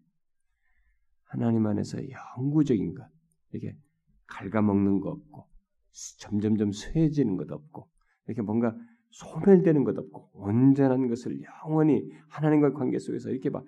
[1.24, 3.08] 하나님 안에서 영구적인 것
[3.52, 3.78] 이렇게
[4.28, 5.48] 갉아먹는 거 없고
[6.20, 7.90] 점점점 쇠해지는 것 없고
[8.26, 8.76] 이렇게 뭔가
[9.12, 13.66] 소멸되는 것 없고 온전한 것을 영원히 하나님과의 관계 속에서 이렇게 막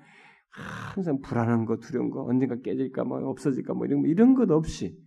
[0.50, 4.98] 항상 불안한 거 두려운 거 언젠가 깨질까 뭐 없어질까 뭐 이런 이런 것 없이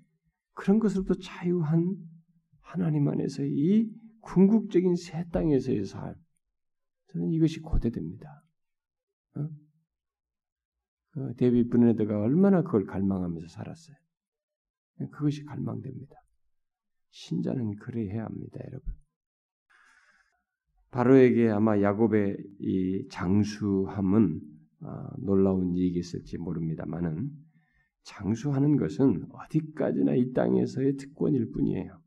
[0.55, 1.97] 그런 것으로부터 자유한
[2.61, 6.15] 하나님 안에서 이 궁극적인 새 땅에서의 삶
[7.09, 8.43] 저는 이것이 고대됩니다.
[9.37, 9.49] 어?
[11.11, 13.97] 그 데비 브네드가 얼마나 그걸 갈망하면서 살았어요.
[15.13, 16.15] 그것이 갈망됩니다.
[17.11, 18.95] 신자는 그래야 합니다, 여러분.
[20.91, 24.41] 바로에게 아마 야곱의 이 장수함은
[24.81, 27.31] 어, 놀라운 이익이 있을지 모릅니다만은
[28.05, 31.99] 장수하는 것은 어디까지나 이 땅에서의 특권일 뿐이에요.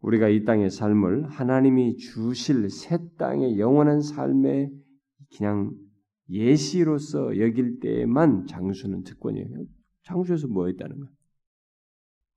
[0.00, 4.70] 우리가 이 땅의 삶을 하나님이 주실 새 땅의 영원한 삶의
[5.36, 5.74] 그냥
[6.30, 9.64] 예시로서 여길 때만 장수는 특권이에요.
[10.04, 11.08] 장수에서 뭐 있다는 거야?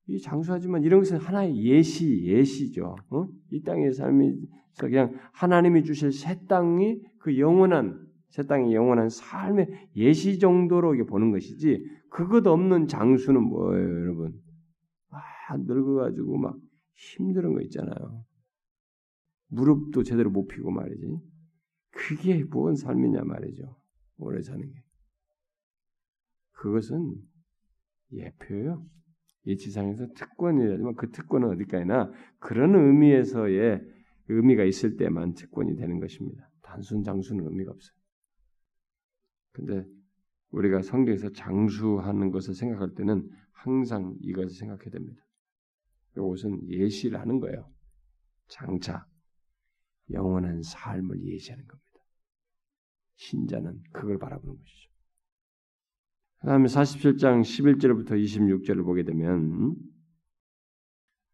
[0.08, 2.96] 이 장수하지만 이런 것은 하나의 예시, 예시죠.
[3.10, 3.28] 어?
[3.52, 4.34] 이 땅의 삶이
[4.80, 11.86] 그냥 하나님이 주실 새 땅이 그 영원한 새 땅의 영원한 삶의 예시 정도로 보는 것이지
[12.10, 14.42] 그것 없는 장수는 뭐예요, 여러분?
[15.10, 16.58] 아, 늙어가지고 막
[16.94, 18.26] 힘든 거 있잖아요.
[19.48, 21.20] 무릎도 제대로 못 피고 말이지.
[21.92, 23.76] 그게 무슨 삶이냐 말이죠.
[24.18, 24.84] 오래 사는 게.
[26.54, 27.16] 그것은
[28.14, 28.86] 예표요.
[29.46, 33.82] 이 지상에서 특권이라지만 그 특권은 어디까지나 그런 의미에서의
[34.28, 36.50] 의미가 있을 때만 특권이 되는 것입니다.
[36.62, 37.96] 단순 장수는 의미가 없어요.
[39.52, 39.86] 근데
[40.52, 45.26] 우리가 성경에서 장수하는 것을 생각할 때는 항상 이것을 생각해야 됩니다.
[46.16, 47.70] 이것은 예시라는 거예요.
[48.48, 49.06] 장차
[50.12, 51.82] 영원한 삶을 예시하는 겁니다.
[53.16, 54.91] 신자는 그걸 바라보는 것이죠.
[56.42, 59.76] 그 다음에 47장 11절부터 26절을 보게 되면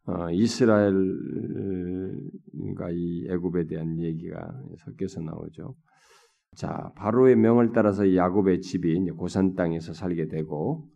[0.06, 0.92] 어, 이스라엘과
[2.92, 5.76] 이 애굽에 대한 얘기가 섞여서 나오죠.
[6.56, 10.90] 자, 바로의 명을 따라서 야곱의 집이 고산 땅에서 살게 되고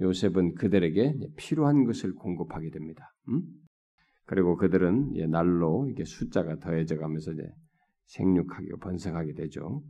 [0.00, 3.12] 요셉은 그들에게 필요한 것을 공급하게 됩니다.
[3.30, 3.42] 음?
[4.26, 7.42] 그리고 그들은 날로 숫자가 더해져 가면서 이제
[8.06, 9.82] 생육하게 번성하게 되죠.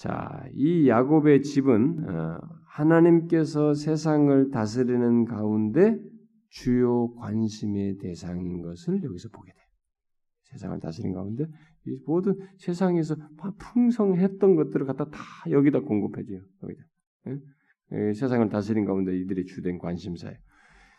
[0.00, 5.98] 자, 이 야곱의 집은 어, 하나님께서 세상을 다스리는 가운데
[6.48, 9.62] 주요 관심의 대상인 것을 여기서 보게 돼요.
[10.44, 11.44] 세상을 다스리는 가운데
[12.06, 13.14] 모든 세상에서
[13.58, 15.20] 풍성했던 것들을 갖다 다
[15.50, 16.40] 여기다 공급해줘요.
[16.62, 16.82] 여기다.
[17.26, 17.38] 예?
[17.92, 20.38] 예, 세상을 다스린 가운데 이들이 주된 관심사예요.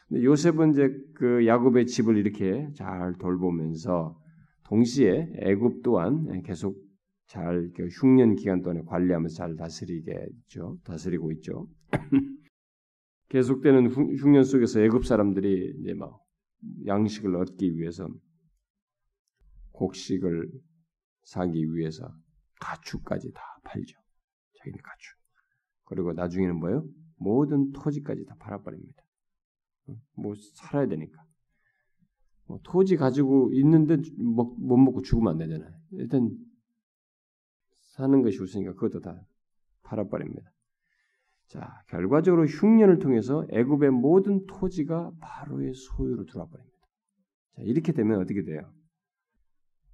[0.09, 4.15] 근데 요셉은 이제 그 야곱의 집을 이렇게 잘 돌보면서
[4.65, 6.90] 동시에 애굽 또한 계속
[7.31, 7.71] 잘
[8.01, 10.77] 흉년 기간 동안에 관리하면서 잘 다스리게 있죠.
[10.83, 11.69] 다스리고 있죠.
[13.29, 16.19] 계속되는 흉년 속에서 애굽 사람들이 이제 막
[16.85, 18.09] 양식을 얻기 위해서
[19.71, 20.51] 곡식을
[21.23, 22.13] 사기 위해서
[22.59, 23.97] 가축까지 다 팔죠.
[24.57, 25.17] 자기네 가축.
[25.85, 26.85] 그리고 나중에는 뭐예요?
[27.15, 29.01] 모든 토지까지 다 팔아버립니다.
[30.17, 31.23] 뭐 살아야 되니까.
[32.45, 35.71] 뭐 토지 가지고 있는데 못, 못 먹고 죽으면 안 되잖아요.
[35.91, 36.37] 일단
[37.91, 39.21] 사는 것이 우선이니까 그것도 다
[39.83, 40.51] 팔아버립니다.
[41.47, 46.77] 자, 결과적으로 흉년을 통해서 애굽의 모든 토지가 바로의 소유로 들어와 버립니다.
[47.55, 48.71] 자, 이렇게 되면 어떻게 돼요?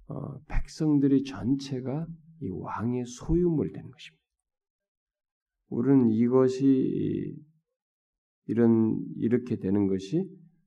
[0.06, 2.06] 어, 백성들이 전체가
[2.40, 4.24] 이 왕의 소유물이 되는 것입니다.
[5.70, 7.36] 우리는 이것이
[8.46, 10.24] 이런 이렇게 되는 것이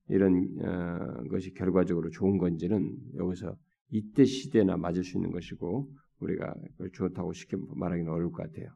[0.09, 3.55] 이런 어, 것이 결과적으로 좋은 건지는 여기서
[3.89, 5.89] 이때 시대나 맞을 수 있는 것이고
[6.21, 6.53] 우리가
[6.93, 8.69] 좋다고 쉽게 말하기는 어려울 것 같아요.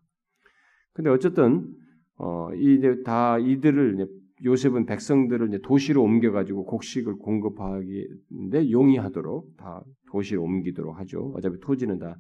[0.94, 1.68] 근데 어쨌든
[2.18, 4.08] 어, 이다 이들을
[4.44, 11.34] 요셉은 백성들을 도시로 옮겨가지고 곡식을 공급하기인데 용이하도록 다 도시로 옮기도록 하죠.
[11.36, 12.18] 어차피 토지는 다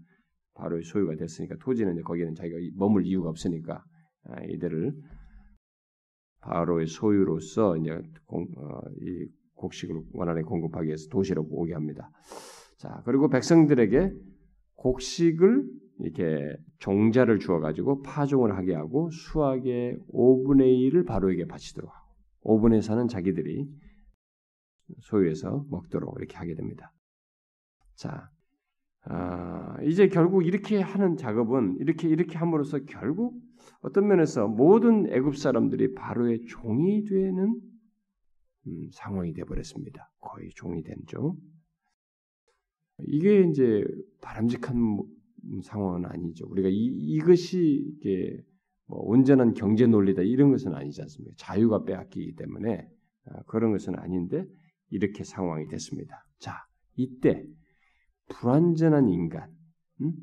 [0.53, 3.84] 바로 소유가 됐으니까 토지는 거기는 자기가 머물 이유가 없으니까
[4.23, 4.93] 아, 이들을
[6.41, 12.09] 바로의 소유로서 이제 공, 어, 이 곡식을 원활하게 공급하기 위해서 도시로 오게 합니다.
[12.78, 14.13] 자 그리고 백성들에게
[14.86, 15.68] 곡식을
[16.00, 23.10] 이렇게 종자를 주어 가지고 파종을 하게 하고 수확의 5분의 1을 바로에게 바치도록 하고 5분의 4는
[23.10, 23.68] 자기들이
[25.00, 26.94] 소유해서 먹도록 이렇게 하게 됩니다.
[27.96, 28.30] 자,
[29.06, 33.42] 아, 이제 결국 이렇게 하는 작업은 이렇게 이렇게 함으로써 결국
[33.82, 37.60] 어떤 면에서 모든 애굽 사람들이 바로의 종이 되는
[38.68, 40.12] 음, 상황이 되어버렸습니다.
[40.20, 41.38] 거의 종이 된죠.
[43.04, 43.84] 이게 이제
[44.22, 45.00] 바람직한
[45.64, 46.48] 상황은 아니죠.
[46.48, 47.60] 우리가 이, 이것이
[47.98, 48.43] 이게
[48.88, 51.34] 뭐 온전한 경제 논리다 이런 것은 아니지 않습니까?
[51.38, 52.88] 자유가 빼앗기기 때문에
[53.26, 54.46] 아, 그런 것은 아닌데
[54.89, 56.26] 이렇게 상황이 됐습니다.
[56.39, 56.66] 자,
[56.96, 57.46] 이때
[58.30, 59.50] 불완전한 인간,
[60.02, 60.14] 음?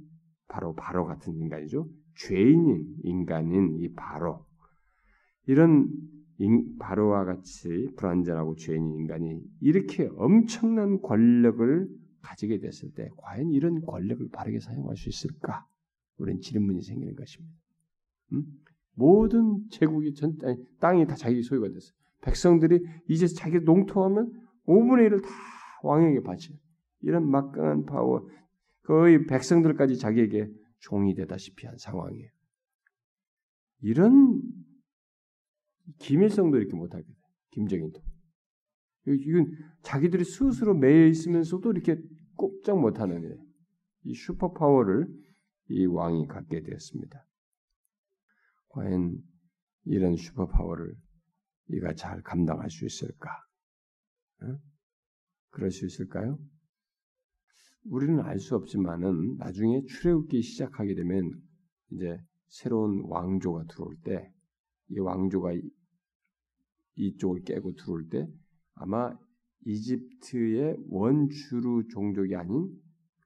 [0.48, 1.88] 바로 바로 같은 인간이죠.
[2.16, 4.44] 죄인인 인간인 이 바로
[5.46, 5.88] 이런
[6.38, 11.88] 인, 바로와 같이 불완전하고 죄인인 인간이 이렇게 엄청난 권력을
[12.22, 15.66] 가지게 됐을 때 과연 이런 권력을 바르게 사용할 수 있을까?
[16.18, 17.54] 우리는 질문이 생기는 것입니다.
[18.32, 18.44] 음?
[18.94, 20.36] 모든 제국이 전
[20.80, 21.92] 땅이 다 자기 소유가 됐어요.
[22.20, 24.30] 백성들이 이제 자기 농토하면
[24.66, 25.28] 5분의 1을 다
[25.82, 26.56] 왕에게 바쳐요.
[27.00, 28.28] 이런 막강한 파워,
[28.82, 30.48] 거의 백성들까지 자기에게
[30.78, 32.28] 종이 되다시피 한 상황이에요.
[33.80, 34.40] 이런
[35.98, 37.12] 김일성도 이렇게 못하게 돼.
[37.50, 38.00] 김정인도.
[39.06, 39.50] 이건
[39.82, 42.00] 자기들이 스스로 매여 있으면서도 이렇게
[42.36, 43.38] 꼼짝 못하는
[44.04, 45.06] 이 super power를
[45.68, 47.26] 이 왕이 갖게 되었습니다.
[48.68, 49.18] 과연
[49.84, 50.94] 이런 super power를
[51.68, 53.30] 이가 잘 감당할 수 있을까?
[54.42, 54.58] 어?
[55.50, 56.38] 그럴 수 있을까요?
[57.84, 61.30] 우리는 알 수 없지만은 나중에 출애굽기 시작하게 되면
[61.90, 62.18] 이제
[62.48, 64.32] 새로운 왕조가 들어올 때
[64.92, 65.52] 이 왕조가
[66.96, 68.28] 이쪽을 깨고 들어올 때
[68.74, 69.16] 아마
[69.64, 72.68] 이집트의 원주루 종족이 아닌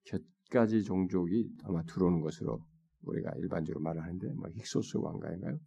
[0.04, 2.60] 곁가지 종족이 아마 들어오는 것으로
[3.02, 5.58] 우리가 일반적으로 말을 하는데 뭐 힉소스 왕가인가요?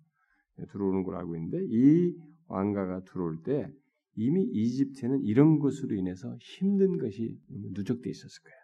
[0.58, 2.16] 네, 들어오는 걸 알고 있는데 이
[2.48, 3.72] 왕가가 들어올 때
[4.16, 8.60] 이미 이집트는 이런 것으로 인해서 힘든 것이 누적돼 있었을 거예요.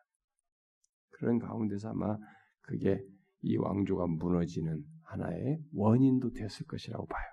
[1.12, 2.18] 그런 가운데서 아마
[2.62, 3.02] 그게
[3.42, 7.24] 이 왕조가 무너지는 하나의 원인도 됐을 것이라고 봐요.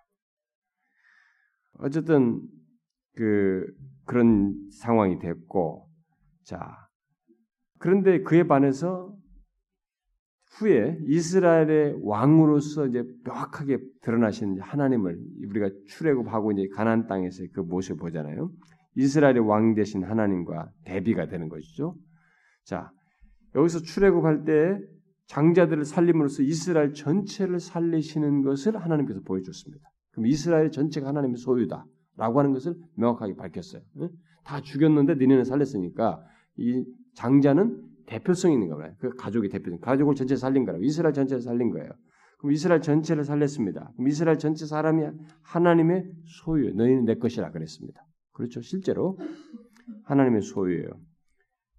[1.79, 2.47] 어쨌든
[3.15, 3.67] 그
[4.05, 5.89] 그런 상황이 됐고
[6.45, 6.59] 자
[7.79, 9.15] 그런데 그에 반해서
[10.59, 18.51] 후에 이스라엘의 왕으로서 이제 명확하게 드러나신 하나님을 우리가 출애굽하고 이제 가나안 땅에서 그 모습을 보잖아요.
[18.97, 21.97] 이스라엘의 왕 대신 하나님과 대비가 되는 것이죠.
[22.65, 22.91] 자,
[23.55, 24.79] 여기서 출애굽할 때
[25.27, 29.83] 장자들을 살림으로써 이스라엘 전체를 살리시는 것을 하나님께서 보여줬습니다.
[30.11, 31.87] 그럼 이스라엘 전체가 하나님의 소유다
[32.17, 33.83] 라고 하는 것을 명확하게 밝혔어요.
[34.45, 36.23] 다 죽였는데 니네는 살렸으니까
[36.57, 36.85] 이
[37.15, 38.95] 장자는 대표성 있는 거예요.
[38.99, 39.81] 그 가족의 대표성.
[39.81, 40.85] 가족을 전체 살린 거라고.
[40.85, 41.91] 이스라엘 전체를 살린 거예요.
[42.39, 43.93] 그럼 이스라엘 전체를 살렸습니다.
[43.95, 45.05] 그럼 이스라엘 전체 사람이
[45.43, 48.05] 하나님의 소유, 너희는 내 것이라 그랬습니다.
[48.33, 48.61] 그렇죠.
[48.61, 49.17] 실제로
[50.05, 50.89] 하나님의 소유예요.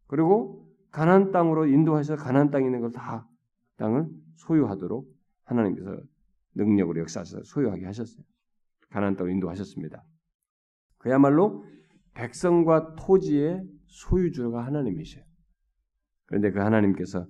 [0.07, 3.27] 그리고 가나안 땅으로 인도해서 가나안 땅에 있는 걸 다
[3.77, 5.07] 땅을 소유하도록
[5.45, 5.97] 하나님께서
[6.55, 8.23] 능력으로 역사하셔서 소유하게 하셨어요.
[8.89, 10.03] 가나안 땅으로 인도하셨습니다.
[11.03, 11.65] 그야말로
[12.13, 15.23] 백성과 토지의 소유주가 하나님이셔요.
[16.25, 17.27] 그런데 그 하나님께서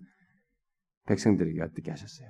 [1.07, 2.29] 백성들에게 어떻게 하셨어요?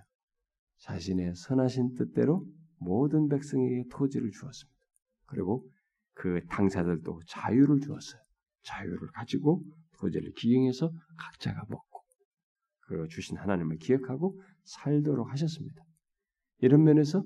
[0.80, 2.46] 자신의 선하신 뜻대로
[2.80, 4.80] 모든 백성에게 토지를 주었습니다.
[5.26, 5.70] 그리고
[6.14, 8.22] 그 당사들도 자유를 주었어요.
[8.64, 9.64] 자유를 가지고
[10.00, 12.04] 토지를 기경해서 각자가 먹고
[12.88, 15.84] 그 주신 하나님을 기억하고 살도록 하셨습니다.
[16.60, 17.22] 이런 면에서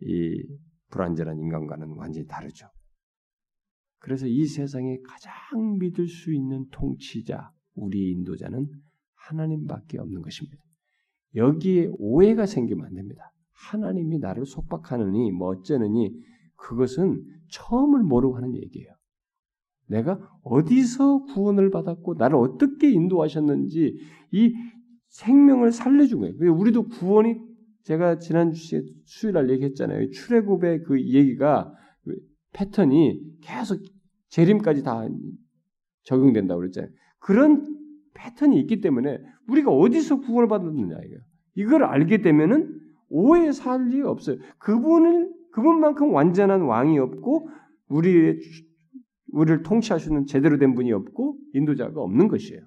[0.00, 0.42] 이
[0.88, 2.70] 불완전한 인간과는 완전히 다르죠.
[3.98, 8.68] 그래서 이 세상에 가장 믿을 수 있는 통치자, 우리 인도자는
[9.14, 10.58] 하나님밖에 없는 것입니다.
[11.34, 13.32] 여기에 오해가 생기면 안 됩니다.
[13.52, 16.14] 하나님이 나를 속박하느니 뭐 어쩌느니
[16.56, 18.88] 그것은 처음을 모르고 하는 얘기예요.
[19.88, 23.98] 내가 어디서 구원을 받았고 나를 어떻게 인도하셨는지
[24.32, 24.54] 이
[25.08, 26.54] 생명을 살려준 거예요.
[26.54, 27.36] 우리도 구원이
[27.84, 30.10] 제가 지난 수요일 날 얘기했잖아요.
[30.10, 31.78] 출애굽의 그 얘기가 그
[32.58, 33.80] 패턴이 계속
[34.30, 35.06] 재림까지 다
[36.02, 36.90] 적용된다고 그랬잖아요.
[37.20, 37.78] 그런
[38.14, 41.16] 패턴이 있기 때문에 우리가 어디서 구원을 받았느냐 이거.
[41.54, 44.38] 이걸 알게 되면은 오해 살 리가 없어요.
[44.58, 47.48] 그분을 그분만큼 완전한 왕이 없고
[47.88, 48.38] 우리의
[49.32, 52.60] 우리를 통치하시는 제대로 된 분이 없고 인도자가 없는 것이에요.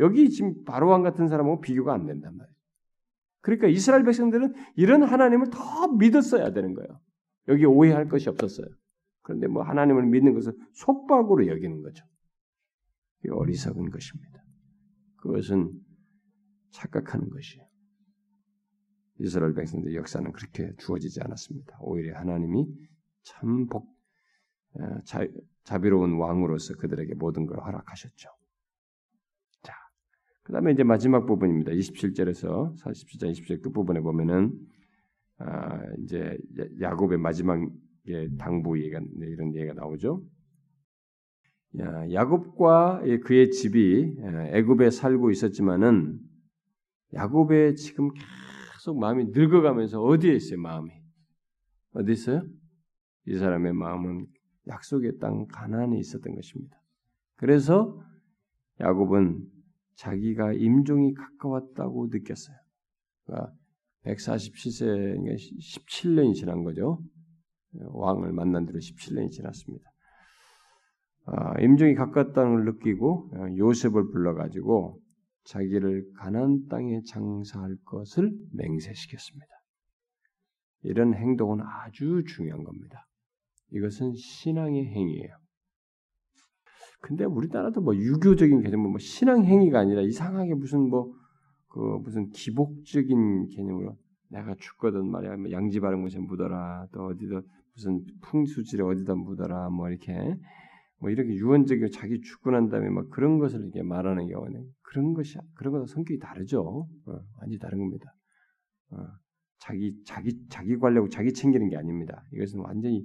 [0.00, 2.54] 여기 지금 바로왕 같은 사람하고 비교가 안 된단 말이에요.
[3.40, 7.00] 그러니까 이스라엘 백성들은 이런 하나님을 더 믿었어야 되는 거예요.
[7.48, 8.66] 여기 오해할 것이 없었어요.
[9.28, 12.02] 그런데 뭐 하나님을 믿는 것을 속박으로 여기는 거죠.
[13.30, 14.42] 어리석은 것입니다.
[15.18, 15.78] 그것은
[16.70, 17.68] 착각하는 것이에요.
[19.18, 21.76] 이스라엘 백성들 역사는 그렇게 주어지지 않았습니다.
[21.80, 22.66] 오히려 하나님이
[23.22, 23.94] 참 복,
[24.72, 25.26] 어, 자,
[25.64, 28.30] 자비로운 왕으로서 그들에게 모든 걸 허락하셨죠.
[29.62, 29.74] 자,
[30.42, 31.72] 그 다음에 이제 마지막 부분입니다.
[31.72, 34.58] 27절에서 47장 27절 끝부분에 보면은,
[35.36, 36.38] 아, 이제
[36.80, 37.60] 야곱의 마지막
[38.38, 40.22] 당부 얘기가, 이런 얘기가 나오죠.
[42.12, 44.16] 야곱과 그의 집이
[44.52, 46.18] 애굽에 살고 있었지만은
[47.14, 48.10] 야곱의 지금
[48.72, 50.90] 계속 마음이 늙어가면서 어디에 있어요, 마음이?
[51.92, 52.42] 어디 있어요?
[53.26, 54.26] 이 사람의 마음은
[54.66, 56.76] 약속의 땅 가나안에 있었던 것입니다.
[57.36, 58.02] 그래서
[58.80, 59.46] 야곱은
[59.96, 62.56] 자기가 임종이 가까웠다고 느꼈어요.
[63.24, 63.52] 그러니까
[64.04, 65.18] 147세,
[65.58, 67.02] 17년이 지난 거죠.
[67.86, 69.84] 왕을 만난 뒤로 17년이 지났습니다.
[71.26, 75.00] 아, 임종이 가깝다는 걸 느끼고 어, 요셉을 불러가지고
[75.44, 79.46] 자기를 가난 땅에 장사할 것을 맹세시켰습니다.
[80.82, 83.06] 이런 행동은 아주 중요한 겁니다.
[83.72, 85.36] 이것은 신앙의 행위예요.
[87.00, 91.18] 근데 우리나라도 뭐 유교적인 개념은 뭐 신앙 행위가 아니라 이상하게 무슨 뭐
[91.68, 93.96] 그 무슨 기복적인 개념으로
[94.30, 97.40] 내가 죽거든 말이야 뭐 양지 바른 곳에 묻어라 또 어디다
[97.78, 100.12] 무슨 풍수지에 어디다 묻어라 뭐 이렇게
[101.00, 102.20] 뭐 이렇게 유언적이고 자기
[102.50, 106.88] 난 다음에 막 그런 것을 이렇게 말하는 경우는 그런 것이 그런 것과 성격이 다르죠.
[107.06, 108.12] 어, 완전히 다른 겁니다.
[108.90, 109.06] 어,
[109.60, 112.24] 자기 자기 자기 관리하고 자기 챙기는 게 아닙니다.
[112.32, 113.04] 이것은 완전히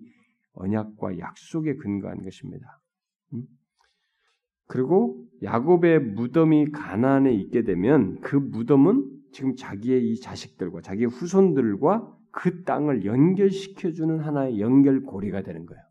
[0.53, 2.81] 언약과 약속에 근거한 것입니다.
[3.33, 3.43] 음?
[4.67, 12.63] 그리고 야곱의 무덤이 가나안에 있게 되면 그 무덤은 지금 자기의 이 자식들과 자기의 후손들과 그
[12.63, 15.83] 땅을 연결시켜주는 하나의 연결고리가 되는 거예요.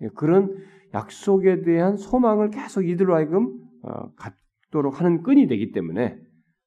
[0.00, 0.56] 예, 그런
[0.94, 6.18] 약속에 대한 소망을 계속 이들로 하여금 어, 갖도록 하는 끈이 되기 때문에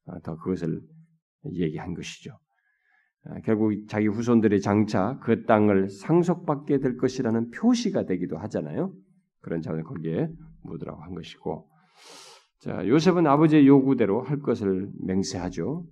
[0.05, 0.81] 어, 더 그것을
[1.53, 2.37] 얘기한 것이죠.
[3.25, 8.93] 어, 결국 자기 후손들의 장차 그 땅을 상속받게 될 것이라는 표시가 되기도 하잖아요.
[9.41, 10.29] 그런 점을 거기에
[10.63, 11.67] 묻으라고 한 것이고,
[12.59, 15.85] 자 요셉은 아버지의 요구대로 할 것을 맹세하죠.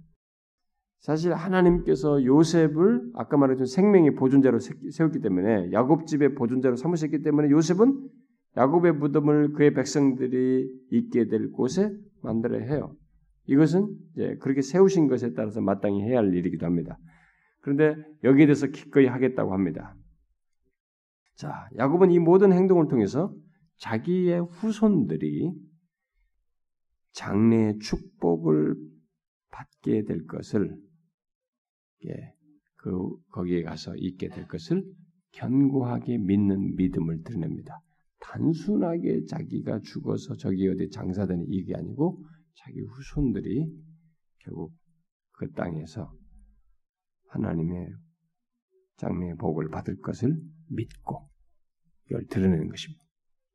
[1.04, 8.10] 사실 하나님께서 요셉을 아까 말했던 생명의 보존자로 세웠기 때문에 야곱 집의 보존자로 삼으셨기 때문에 요셉은
[8.56, 12.96] 야곱의 무덤을 그의 백성들이 있게 될 곳에 만들어야 해요.
[13.48, 16.98] 이것은 이제 그렇게 세우신 것에 따라서 마땅히 해야 할 일이기도 합니다.
[17.60, 19.98] 그런데 여기에 대해서 기꺼이 하겠다고 합니다.
[21.36, 23.36] 자, 야곱은 이 모든 행동을 통해서
[23.76, 25.52] 자기의 후손들이
[27.12, 28.78] 장래의 축복을
[29.52, 30.78] 받게 될 것을
[32.08, 32.34] 예,
[32.78, 34.84] 그 거기에 가서 있게 될 것을
[35.32, 37.80] 견고하게 믿는 믿음을 드러냅니다.
[38.20, 42.24] 단순하게 자기가 죽어서 저기 어디 장사되는 이게 아니고
[42.56, 43.68] 자기 후손들이
[44.40, 44.74] 결국
[45.34, 46.12] 그 땅에서
[47.30, 47.90] 하나님의
[48.98, 50.40] 장래의 복을 받을 것을
[50.70, 51.28] 믿고
[52.10, 53.04] 이걸 드러내는 것입니다.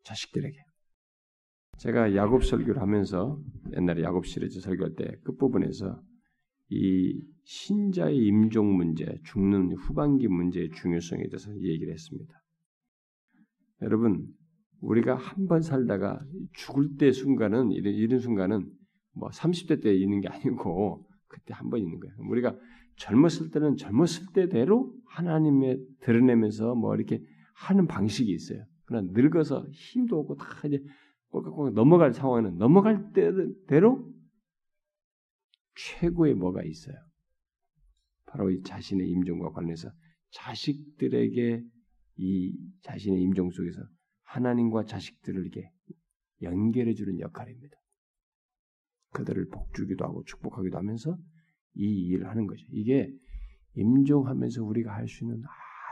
[0.05, 0.57] 자식들에게.
[1.79, 3.41] 제가 야곱 설교를 하면서
[3.77, 6.03] 옛날에 야곱 시리즈 설교할 때 끝부분에서
[6.71, 12.33] 이 신자의 임종 문제, 죽는 후반기 문제의 중요성에 대해서 얘기를 했습니다.
[13.83, 14.27] 여러분,
[14.81, 16.21] 우리가 한 번 살다가
[16.53, 18.71] 죽을 때 순간은 이런, 이런 순간은
[19.15, 22.15] 뭐 30대 때 있는 게 아니고 그때 한 번 있는 거예요.
[22.29, 22.57] 우리가
[22.97, 27.23] 젊었을 때는 젊었을 때대로 하나님의 드러내면서 뭐 이렇게
[27.55, 28.65] 하는 방식이 있어요.
[28.85, 30.83] 그러나 늙어서 힘도 없고 다 이제
[31.31, 34.07] 꼴깍꼴깍 넘어갈 상황에는 넘어갈 때대로
[35.79, 36.97] 최고의 뭐가 있어요.
[38.27, 39.91] 바로 이 자신의 임종과 관련해서
[40.31, 41.63] 자식들에게
[42.17, 43.81] 이 자신의 임종 속에서
[44.23, 45.71] 하나님과 자식들을 이렇게
[46.43, 47.77] 연결해 주는 역할입니다.
[49.13, 51.17] 그들을 복주기도 하고 축복하기도 하면서
[51.75, 52.65] 이 일을 하는 거죠.
[52.71, 53.11] 이게
[53.75, 55.43] 임종하면서 우리가 할 수 있는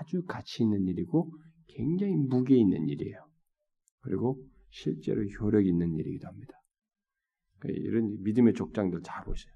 [0.00, 1.32] 아주 가치 있는 일이고
[1.68, 3.26] 굉장히 무게 있는 일이에요.
[4.00, 6.52] 그리고 실제로 효력 있는 일이기도 합니다.
[7.58, 9.55] 그러니까 이런 믿음의 족장들 잘 보세요.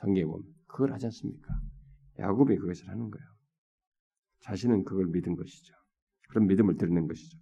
[0.00, 1.48] 성경에 보면 그걸 하지 않습니까?
[2.18, 3.26] 야곱이 그것을 하는 거예요.
[4.40, 5.74] 자신은 그걸 믿은 것이죠.
[6.28, 7.38] 그런 믿음을 드러낸 것이죠.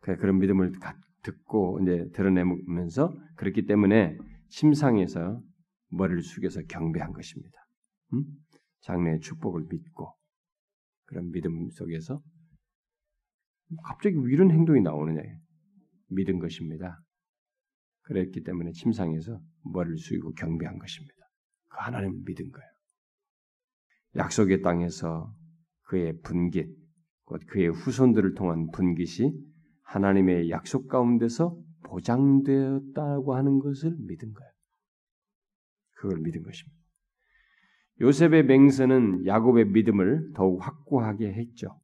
[0.00, 0.72] 그런 믿음을
[1.22, 4.16] 듣고 이제 드러내면서 그렇기 때문에
[4.48, 5.42] 침상에서
[5.88, 7.58] 머리를 숙여서 경배한 것입니다.
[8.14, 8.24] 음?
[8.80, 10.14] 장래의 축복을 믿고
[11.06, 12.22] 그런 믿음 속에서
[13.84, 15.20] 갑자기 이런 행동이 나오느냐
[16.08, 17.00] 믿은 것입니다.
[18.06, 21.14] 그랬기 때문에 침상에서 머리를 숙이고 경배한 것입니다.
[21.68, 22.68] 그 하나님을 믿은 거예요.
[24.16, 25.34] 약속의 땅에서
[25.82, 26.68] 그의 분깃,
[27.24, 29.32] 곧 그의 후손들을 통한 분깃이
[29.82, 34.50] 하나님의 약속 가운데서 보장되었다고 하는 것을 믿은 거예요.
[35.92, 36.76] 그걸 믿은 것입니다.
[38.00, 41.80] 요셉의 맹세는 야곱의 믿음을 더욱 확고하게 했죠.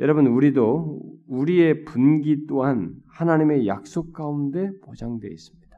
[0.00, 5.76] 여러분, 우리도 우리의 분기 또한 하나님의 약속 가운데 보장되어 있습니다.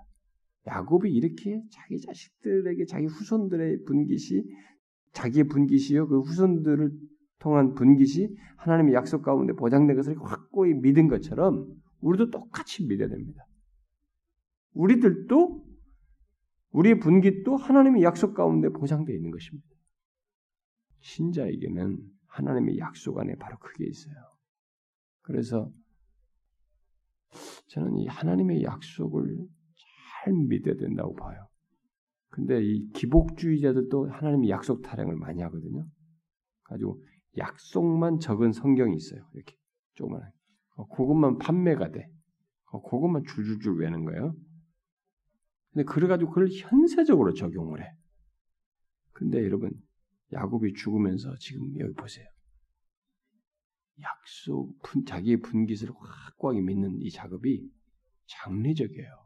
[0.69, 4.45] 야곱이 이렇게 자기 자식들에게 자기 후손들의 분깃이
[5.13, 6.93] 자기의 분깃이요 그 후손들을
[7.41, 11.67] 통한 분깃이 하나님의 약속 가운데 보장된 것을 확고히 믿은 것처럼
[12.01, 13.45] 우리도 똑같이 믿어야 됩니다.
[14.75, 15.65] 우리들도
[16.71, 19.67] 우리의 분깃도 하나님의 약속 가운데 보장되어 있는 것입니다.
[21.01, 21.99] 신자에게는
[22.33, 24.15] 하나님의 약속 안에 바로 그게 있어요.
[25.23, 25.71] 그래서
[27.69, 29.47] 저는 이 하나님의 약속을
[30.25, 31.49] 잘 믿어야 된다고 봐요.
[32.31, 35.87] 근데 이 기복주의자들도 하나님의 약속 타령을 많이 하거든요.
[36.65, 37.03] 가지고
[37.37, 39.29] 약속만 적은 성경이 있어요.
[39.35, 39.55] 이렇게
[39.95, 40.33] 조그만하게.
[40.77, 42.09] 어, 그것만 판매가 돼.
[42.71, 44.35] 어, 그것만 줄줄줄 외는 거예요.
[45.73, 47.95] 근데 그래가지고 그걸 현세적으로 적용을 해.
[49.13, 49.71] 근데 여러분,
[50.33, 52.27] 야곱이 죽으면서 지금 여기 보세요.
[54.01, 57.71] 약속, 분, 자기의 분깃을 확고하게 믿는 이 작업이
[58.27, 59.23] 장례적이에요.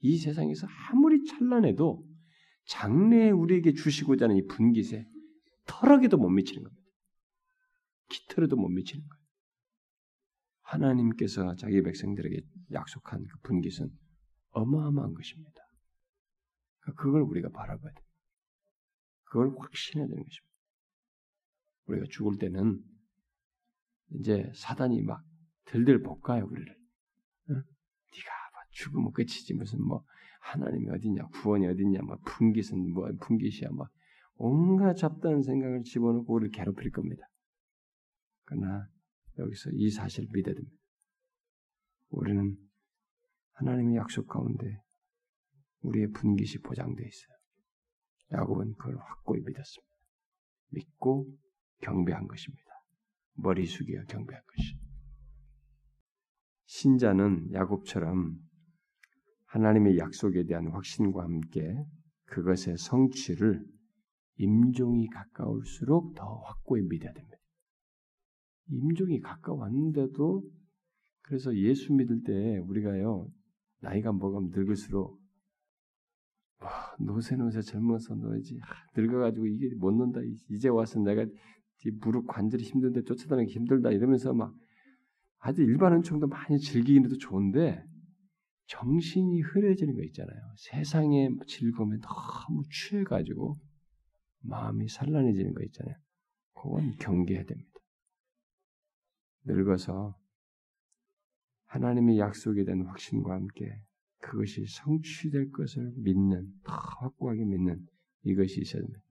[0.00, 2.06] 이 세상에서 아무리 찬란해도
[2.66, 5.06] 장래에 우리에게 주시고자 하는 이 분깃에
[5.66, 6.84] 털어게도 못 미치는 겁니다.
[8.10, 9.24] 깃털에도 못 미치는 거예요.
[10.62, 12.42] 하나님께서 자기 백성들에게
[12.72, 13.90] 약속한 그 분깃은
[14.50, 15.62] 어마어마한 것입니다.
[16.96, 18.03] 그걸 우리가 바라봐야 돼.
[19.34, 20.54] 그걸 확신해야 되는 것입니다.
[21.86, 22.80] 우리가 죽을 때는
[24.10, 25.24] 이제 사단이 막
[25.64, 26.78] 들들 볶아요 우리를.
[27.50, 27.54] 응?
[27.56, 28.30] 네가
[28.70, 30.04] 죽으면 끝이지 무슨 뭐
[30.40, 33.88] 하나님이 어디냐 구원이 어디냐 뭐 분깃은 뭐 분깃이야 뭐
[34.36, 37.28] 온갖 잡다한 생각을 집어넣고 우리를 괴롭힐 겁니다.
[38.44, 38.88] 그러나
[39.38, 40.76] 여기서 이 사실을 믿어야 됩니다.
[42.10, 42.56] 우리는
[43.54, 44.80] 하나님의 약속 가운데
[45.80, 47.43] 우리의 분깃이 보장되어 있어요.
[48.34, 49.94] 야곱은 그걸 확고히 믿었습니다.
[50.70, 51.26] 믿고
[51.80, 52.64] 경배한 것입니다.
[53.34, 54.78] 머리 숙여 경배한 것이.
[56.66, 58.36] 신자는 야곱처럼
[59.46, 61.76] 하나님의 약속에 대한 확신과 함께
[62.26, 63.64] 그것의 성취를
[64.36, 67.36] 임종이 가까울수록 더 확고히 믿어야 됩니다.
[68.68, 70.42] 임종이 가까웠는데도
[71.22, 73.28] 그래서 예수 믿을 때 우리가요
[73.80, 75.23] 나이가 먹으면 늙을수록 와,
[77.00, 78.58] 노세 노세 젊어서 너지
[78.96, 80.20] 늙어가지고 이게 못 논다
[80.50, 81.26] 이제 와서 내가
[82.00, 84.54] 무릎 관절이 힘든데 쫓아다니기 힘들다 이러면서 막
[85.38, 87.84] 아주 일반 은총도 많이 즐기기도 좋은데
[88.66, 90.40] 정신이 흐려지는 거 있잖아요.
[90.56, 93.58] 세상의 즐거움에 너무 취해가지고
[94.40, 95.96] 마음이 산란해지는 거 있잖아요.
[96.54, 97.70] 그건 경계해야 됩니다.
[99.44, 100.16] 늙어서
[101.66, 103.82] 하나님의 약속에 대한 확신과 함께
[104.24, 107.86] 그것이 성취될 것을 믿는, 더 확고하게 믿는
[108.22, 109.04] 이것이 있어야 됩니다.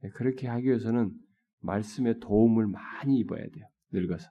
[0.00, 1.12] 네, 그렇게 하기 위해서는
[1.60, 3.66] 말씀의 도움을 많이 입어야 돼요.
[3.92, 4.26] 늙어서.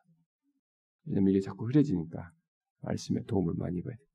[1.06, 2.32] 왜냐면 이게 자꾸 흐려지니까
[2.82, 4.08] 말씀의 도움을 많이 입어야 돼요.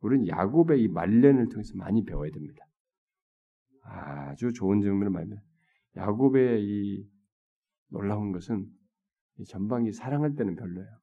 [0.00, 2.64] 우리는 야곱의 이 말년을 통해서 많이 배워야 됩니다.
[3.82, 5.40] 아주 좋은 점을 말면
[5.96, 7.10] 야곱의 이
[7.88, 8.66] 놀라운 것은
[9.48, 11.00] 전방이 사랑할 때는 별로예요.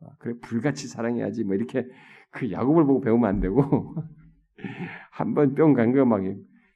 [0.00, 1.88] 아, 그래 불같이 사랑해야지 뭐 이렇게
[2.30, 3.62] 그 야곱을 보고 배우면 안 되고
[5.12, 6.22] 한 번 뿅 간 거 막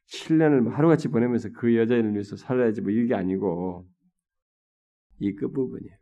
[0.06, 3.88] 7년을 하루같이 보내면서 그 여자를 위해서 살아야지 뭐 이게 아니고
[5.20, 5.96] 이 끝부분이에요.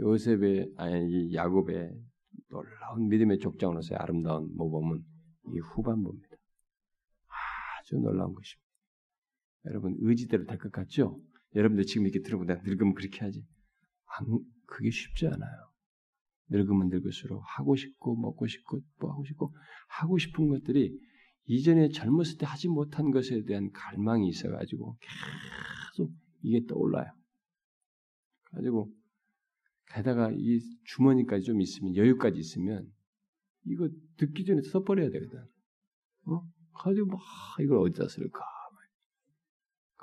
[0.00, 1.92] 요셉의 아니 이 야곱의
[2.50, 5.02] 놀라운 믿음의 족장으로서의 아름다운 모범은
[5.54, 6.36] 이 후반부입니다.
[7.80, 8.68] 아주 놀라운 것입니다.
[9.66, 11.20] 여러분 의지대로 될 것 같죠?
[11.54, 13.44] 여러분들 지금 이렇게 들어보면 늙으면 그렇게 하지.
[14.18, 14.26] 안,
[14.66, 15.67] 그게 쉽지 않아요.
[16.50, 19.54] 늙으면 늙을수록 하고 싶고 먹고 싶고 뭐 하고 싶고
[19.88, 20.98] 하고 싶은 것들이
[21.46, 27.10] 이전에 젊었을 때 하지 못한 것에 대한 갈망이 있어가지고 계속 이게 떠올라요.
[28.44, 28.92] 가지고
[29.92, 32.90] 게다가 이 주머니까지 좀 있으면 여유까지 있으면
[33.64, 35.46] 이거 듣기 전에 써버려야 되거든.
[36.26, 36.42] 어?
[36.74, 37.20] 가지고 막
[37.60, 38.40] 이걸 어디다 쓸까?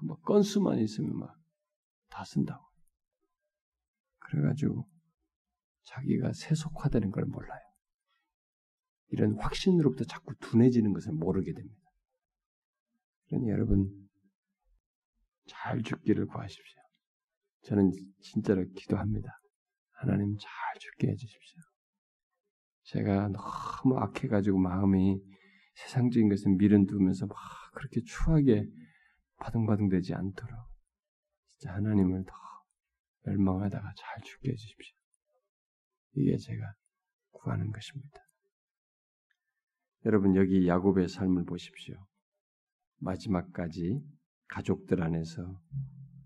[0.01, 1.45] 막 건수만 있으면 막
[2.15, 2.63] 다 쓴다고.
[4.19, 4.87] 그래가지고
[5.85, 7.61] 자기가 세속화되는 걸 몰라요.
[9.09, 11.81] 이런 확신으로부터 자꾸 둔해지는 것을 모르게 됩니다.
[13.27, 14.09] 그러니 여러분
[15.47, 16.81] 잘 죽기를 구하십시오.
[17.63, 17.91] 저는
[18.21, 19.39] 진짜로 기도합니다.
[19.91, 20.49] 하나님 잘
[20.79, 21.61] 죽게 해주십시오.
[22.83, 25.19] 제가 너무 악해가지고 마음이
[25.75, 27.37] 세상적인 것을 미련두면서 막
[27.73, 28.67] 그렇게 추하게
[29.37, 30.51] 바둥바둥되지 않도록
[31.49, 32.33] 진짜 하나님을 더
[33.23, 34.95] 멸망하다가 잘 죽게 해주십시오.
[36.15, 36.73] 이게 제가
[37.31, 38.19] 구하는 것입니다.
[40.05, 41.95] 여러분 여기 야곱의 삶을 보십시오.
[42.99, 44.01] 마지막까지
[44.47, 45.59] 가족들 안에서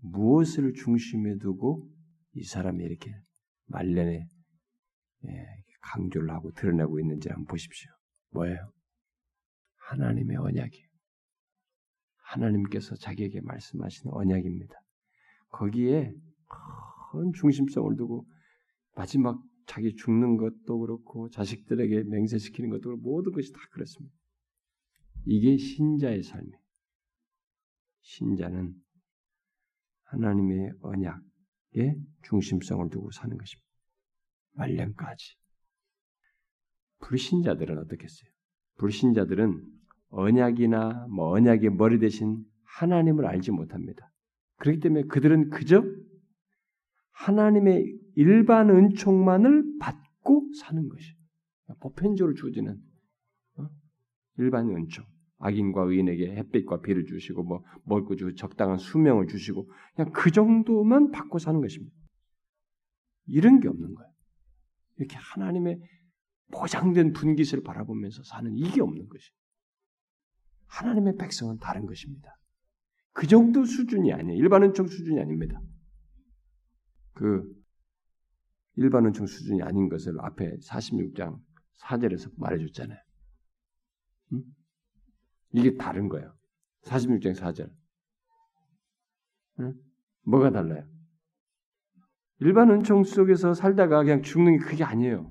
[0.02, 1.88] 무엇을 중심에 두고
[2.34, 3.12] 이 사람이 이렇게
[3.66, 4.26] 말년에
[5.26, 5.46] 예,
[5.82, 7.90] 강조를 하고 드러내고 있는지 한번 보십시오.
[8.30, 8.72] 뭐예요?
[9.88, 10.86] 하나님의 언약이에요.
[12.22, 14.74] 하나님께서 자기에게 말씀하시는 언약입니다.
[15.48, 16.12] 거기에
[17.12, 18.24] 큰 중심성을 두고
[18.94, 19.40] 마지막
[19.70, 24.12] 자기 죽는 것도 그렇고 자식들에게 맹세시키는 것도 그렇고 모든 것이 다 그렇습니다.
[25.26, 26.58] 이게 신자의 삶이에요.
[28.00, 28.74] 신자는
[30.06, 31.94] 하나님의 언약에
[32.24, 33.68] 중심성을 두고 사는 것입니다.
[34.54, 35.36] 말년까지.
[36.98, 38.28] 불신자들은 어떻겠어요?
[38.76, 39.64] 불신자들은
[40.08, 44.10] 언약이나 뭐 언약의 머리 대신 하나님을 알지 못합니다.
[44.56, 45.84] 그렇기 때문에 그들은 그저
[47.12, 51.14] 하나님의 일반 은총만을 받고 사는 것이
[51.80, 52.78] 보편적으로 주어지는
[53.56, 53.68] 어?
[54.38, 55.04] 일반 은총.
[55.42, 61.10] 악인과 의인에게 햇빛과 비를 주시고 뭐 먹을 거 주고 적당한 수명을 주시고 그냥 그 정도만
[61.10, 61.96] 받고 사는 것입니다.
[63.26, 64.12] 이런 게 없는 거예요.
[64.98, 65.80] 이렇게 하나님의
[66.52, 69.30] 보장된 분깃을 바라보면서 사는 이게 없는 것이.
[70.66, 72.36] 하나님의 백성은 다른 것입니다.
[73.12, 74.36] 그 정도 수준이 아니에요.
[74.36, 75.58] 일반 은총 수준이 아닙니다.
[77.14, 77.50] 그
[78.80, 81.38] 일반 은총 수준이 아닌 것을 앞에 46장
[81.82, 82.98] 4절에서 말해줬잖아요.
[84.32, 84.42] 응?
[85.52, 86.34] 이게 다른 거예요.
[86.84, 87.70] 46장 4절.
[89.60, 89.74] 응?
[90.22, 90.88] 뭐가 달라요?
[92.38, 95.30] 일반 은총 속에서 살다가 그냥 죽는 게 그게 아니에요.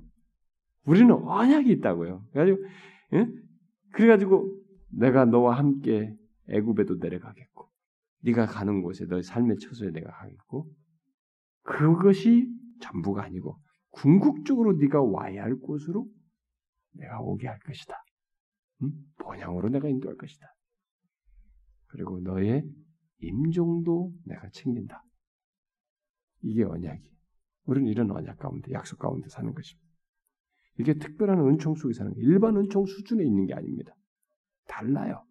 [0.85, 2.27] 우리는 언약이 있다고요.
[2.31, 2.67] 그래가지고,
[3.13, 3.43] 응?
[3.93, 6.15] 그래가지고 내가 너와 함께
[6.49, 7.67] 애굽에도 내려가겠고,
[8.25, 10.71] 네가 가는 곳에 너의 삶의 처소에 내가 가겠고,
[11.63, 13.59] 그것이 전부가 아니고
[13.91, 16.07] 궁극적으로 네가 와야 할 곳으로
[16.93, 17.95] 내가 오게 할 것이다.
[18.83, 18.91] 응?
[19.19, 20.47] 본향으로 내가 인도할 것이다.
[21.87, 22.63] 그리고 너의
[23.21, 25.03] 임종도 내가 챙긴다.
[26.41, 27.09] 이게 언약이.
[27.65, 29.89] 우리는 이런 언약 가운데, 약속 가운데 사는 것입니다.
[30.79, 33.93] 이게 특별한 은총 속에 사는 게 일반 은총 수준에 있는 게 아닙니다.
[34.67, 35.25] 달라요.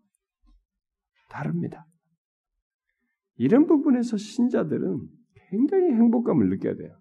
[1.30, 1.86] 다릅니다.
[3.36, 5.08] 이런 부분에서 신자들은
[5.50, 7.00] 굉장히 행복감을 느껴야 돼요.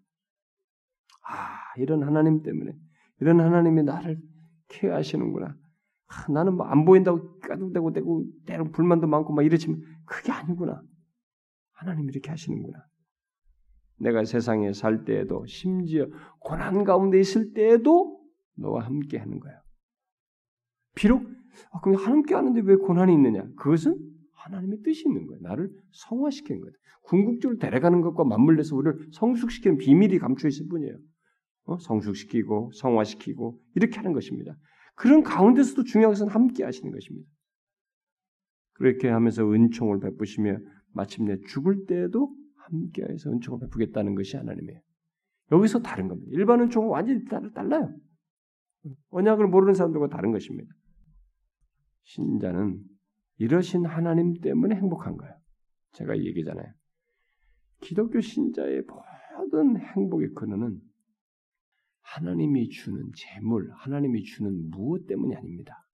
[1.30, 2.74] 아, 이런 하나님 때문에,
[3.20, 4.18] 이런 하나님이 나를
[4.70, 5.56] 케어하시는구나.
[6.10, 10.82] 아, 나는 뭐 안 보인다고 까득대고 대고 때로 불만도 많고 막 이러지만 그게 아니구나.
[11.74, 12.80] 하나님이 이렇게 하시는구나.
[14.00, 16.08] 내가 세상에 살 때에도 심지어
[16.40, 18.22] 고난 가운데 있을 때에도
[18.56, 19.60] 너와 함께 하는 거야.
[20.96, 21.24] 비록
[21.72, 23.44] 아, 그럼 함께 하는데 왜 고난이 있느냐?
[23.58, 23.98] 그것은
[24.34, 25.42] 하나님의 뜻이 있는 거예요.
[25.42, 26.74] 나를 성화시키는 거예요.
[27.04, 30.96] 궁극적으로 데려가는 것과 맞물려서 우리를 성숙시키는 비밀이 감춰 있을 뿐이에요.
[31.68, 31.78] 어?
[31.78, 34.58] 성숙시키고 성화시키고 이렇게 하는 것입니다.
[34.96, 37.30] 그런 가운데서도 중요한 것은 함께 하시는 것입니다.
[38.74, 40.58] 그렇게 하면서 은총을 베푸시며
[40.94, 44.80] 마침내 죽을 때에도 함께해서 은총을 베푸겠다는 것이 하나님이에요.
[45.52, 46.30] 여기서 다른 겁니다.
[46.34, 47.24] 일반 은총은 완전히
[47.54, 47.94] 달라요.
[49.10, 50.74] 언약을 모르는 사람들과 다른 것입니다.
[52.04, 52.82] 신자는
[53.38, 55.36] 이러신 하나님 때문에 행복한 거예요.
[55.94, 56.72] 제가 얘기잖아요.
[57.82, 58.84] 기독교 신자의
[59.40, 60.80] 모든 행복의 근원은
[62.08, 65.86] 하나님이 주는 재물, 하나님이 주는 무엇 때문이 아닙니다.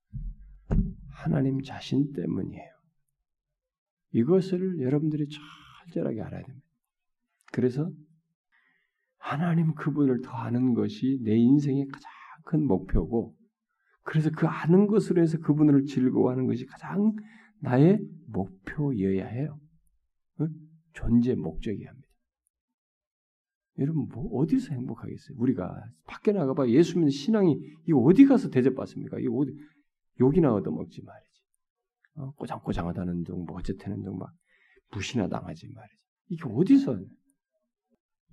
[1.10, 2.70] 하나님 자신 때문이에요.
[4.12, 5.28] 이것을 여러분들이
[5.88, 6.68] 철저하게 알아야 됩니다.
[7.52, 7.92] 그래서
[9.18, 12.12] 하나님 그분을 더 아는 것이 내 인생의 가장
[12.46, 13.36] 큰 목표고,
[14.04, 17.16] 그래서 그 아는 것으로 해서 그분을 즐거워하는 것이 가장
[17.60, 19.60] 나의 목표여야 해요.
[20.42, 20.50] 응?
[20.94, 21.92] 존재 목적이야.
[23.80, 25.38] 여러분 뭐 어디서 행복하겠어요?
[25.38, 29.20] 우리가 밖에 나가봐 예수 믿는 신앙이 이 어디 가서 대접받습니까?
[29.20, 29.52] 이 어디
[30.20, 31.42] 욕이나 얻어먹지 말이지.
[32.16, 32.32] 어?
[32.34, 34.32] 꼬장꼬장하다는 둥, 뭐 어쨌다는 둥, 막
[34.92, 35.98] 무시나 당하지 말이지.
[36.30, 37.00] 이게 어디서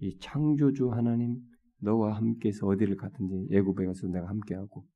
[0.00, 1.38] 이 창조주 하나님
[1.78, 4.86] 너와 함께해서 어디를 갔든지 애굽에 가서 내가 함께하고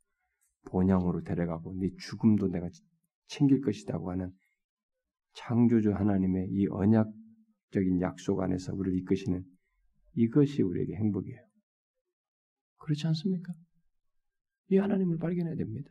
[0.66, 2.68] 본향으로 데려가고 네 죽음도 내가
[3.28, 4.30] 챙길 것이다고 하는
[5.34, 9.42] 창조주 하나님의 이 언약적인 약속 안에서 우리를 이끄시는
[10.14, 11.40] 이것이 우리에게 행복이에요.
[12.78, 13.52] 그렇지 않습니까?
[14.70, 15.90] 이 하나님을 발견해야 됩니다.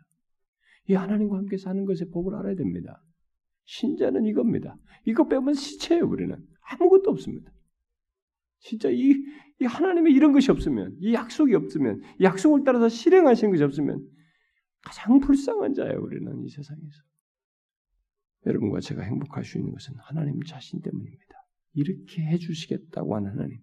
[0.88, 3.02] 이 하나님과 함께 사는 것의 복을 알아야 됩니다.
[3.66, 4.76] 신자는 이겁니다.
[5.06, 6.36] 이것 빼면 시체예요, 우리는.
[6.62, 7.52] 아무것도 없습니다.
[8.60, 9.14] 진짜 이,
[9.60, 14.06] 이 하나님의 이런 것이 없으면, 이 약속이 없으면, 이 약속을 따라서 실행하시는 것이 없으면
[14.82, 17.04] 가장 불쌍한 자예요, 우리는 이 세상에서.
[18.45, 21.36] 여러분과 제가 행복할 수 있는 것은 하나님 자신 때문입니다.
[21.74, 23.60] 이렇게 해주시겠다고 하는 하나님.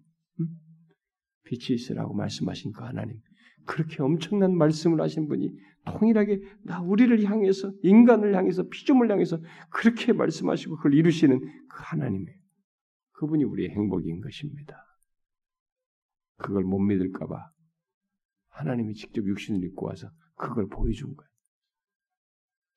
[1.43, 3.19] 빛이 있으라고 말씀하신 그 하나님.
[3.65, 5.51] 그렇게 엄청난 말씀을 하신 분이
[5.85, 9.39] 통일하게 나 우리를 향해서 인간을 향해서 피조물 향해서
[9.69, 12.35] 그렇게 말씀하시고 그걸 이루시는 그 하나님의
[13.13, 14.75] 그분이 우리의 행복인 것입니다.
[16.37, 17.51] 그걸 못 믿을까봐
[18.49, 21.29] 하나님이 직접 육신을 입고 와서 그걸 보여준 거예요.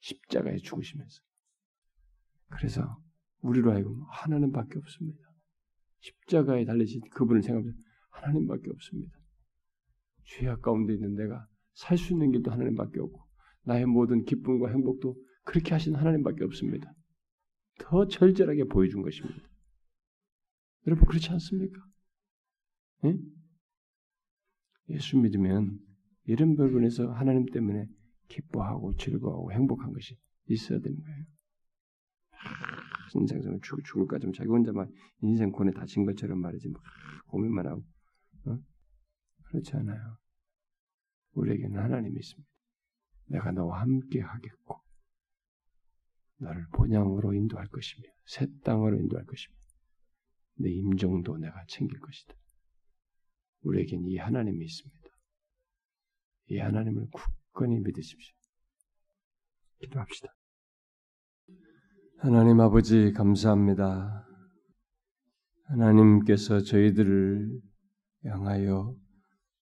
[0.00, 1.22] 십자가에 죽으시면서.
[2.50, 3.02] 그래서
[3.40, 5.33] 우리로 하여금 하나님밖에 없습니다.
[6.04, 7.74] 십자가에 달리신 그분을 생각하면
[8.10, 9.18] 하나님밖에 없습니다.
[10.24, 13.20] 죄악 가운데 있는 내가 살 수 있는 길도 하나님밖에 없고
[13.62, 16.92] 나의 모든 기쁨과 행복도 그렇게 하신 하나님밖에 없습니다.
[17.78, 19.48] 더 절절하게 보여준 것입니다.
[20.86, 21.80] 여러분 그렇지 않습니까?
[23.04, 23.18] 예?
[24.90, 25.78] 예수 믿으면
[26.24, 27.86] 이런 부분에서 하나님 때문에
[28.28, 30.16] 기뻐하고 즐거워하고 행복한 것이
[30.48, 31.24] 있어야 되는 거예요.
[33.14, 34.90] 인생에서 죽, 죽을까 좀 자기 혼자만
[35.22, 36.82] 인생 고뇌 다친 것처럼 말이지 막
[37.26, 37.84] 고민만 하고
[38.46, 38.58] 어?
[39.44, 40.18] 그렇지 않아요.
[41.32, 42.50] 우리에게는 하나님이 있습니다.
[43.26, 44.80] 내가 너와 함께 하겠고
[46.38, 49.54] 너를 본향으로 인도할 것이며 새 땅으로 인도할 것이며
[50.56, 52.34] 내 임종도 내가 챙길 것이다.
[53.62, 55.08] 우리에겐 이 하나님이 있습니다.
[56.48, 58.34] 이 하나님을 굳건히 믿으십시오.
[59.80, 60.28] 기도합시다.
[62.24, 64.26] 하나님 아버지 감사합니다.
[65.64, 67.60] 하나님께서 저희들을
[68.24, 68.96] 향하여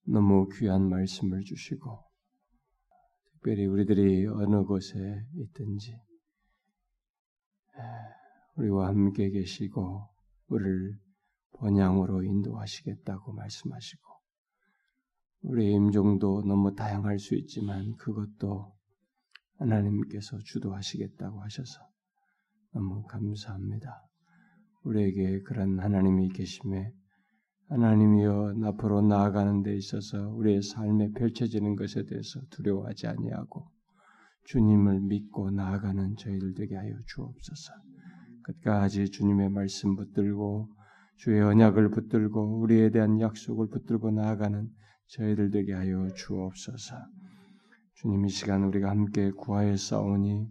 [0.06, 2.04] 너무 귀한 말씀을 주시고
[3.32, 4.96] 특별히 우리들이 어느 곳에
[5.34, 6.00] 있든지
[8.54, 10.08] 우리와 함께 계시고
[10.46, 11.00] 우리를
[11.58, 14.02] 번향으로 인도하시겠다고 말씀하시고
[15.40, 18.72] 우리의 임종도 너무 다양할 수 있지만 그것도
[19.58, 21.91] 하나님께서 주도하시겠다고 하셔서
[22.72, 24.02] 너무 감사합니다.
[24.84, 26.92] 우리에게 그런 하나님이 계심에
[27.68, 33.66] 하나님이여 앞으로 나아가는 데 있어서 우리의 삶에 펼쳐지는 것에 대해서 두려워하지 아니하고
[34.44, 37.72] 주님을 믿고 나아가는 저희들 되게 하여 주옵소서.
[38.42, 40.68] 끝까지 주님의 말씀 붙들고
[41.16, 44.68] 주의 언약을 붙들고 우리에 대한 약속을 붙들고 나아가는
[45.08, 46.96] 저희들 되게 하여 주옵소서.
[47.94, 50.48] 주님 이 시간 우리가 함께 구하여 싸우니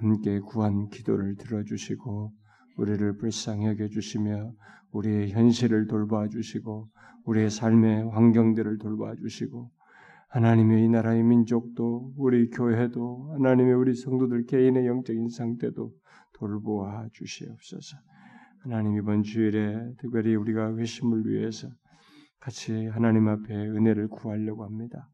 [0.00, 2.32] 함께 구한 기도를 들어주시고
[2.78, 4.52] 우리를 불쌍히 여겨주시며
[4.92, 6.88] 우리의 현실을 돌봐 주시고
[7.26, 9.70] 우리의 삶의 환경들을 돌봐 주시고
[10.30, 15.92] 하나님의 이 나라의 민족도 우리 교회도 하나님의 우리 성도들 개인의 영적인 상태도
[16.32, 17.98] 돌보아 주시옵소서.
[18.62, 21.68] 하나님 이번 주일에 특별히 우리가 회심을 위해서
[22.38, 25.10] 같이 하나님 앞에 은혜를 구하려고 합니다.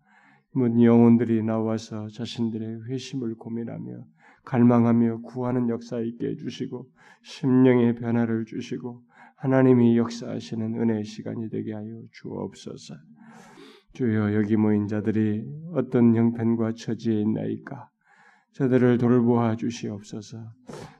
[0.53, 4.05] 모든 영혼들이 나와서 자신들의 회심을 고민하며
[4.47, 6.89] 갈망하며 구하는 역사 있게 해주시고
[7.23, 9.03] 심령의 변화를 주시고
[9.37, 12.95] 하나님이 역사하시는 은혜의 시간이 되게 하여 주옵소서.
[13.93, 17.91] 주여 여기 모인 자들이 어떤 형편과 처지에 있나이까
[18.53, 20.39] 저들을 돌보아 주시옵소서.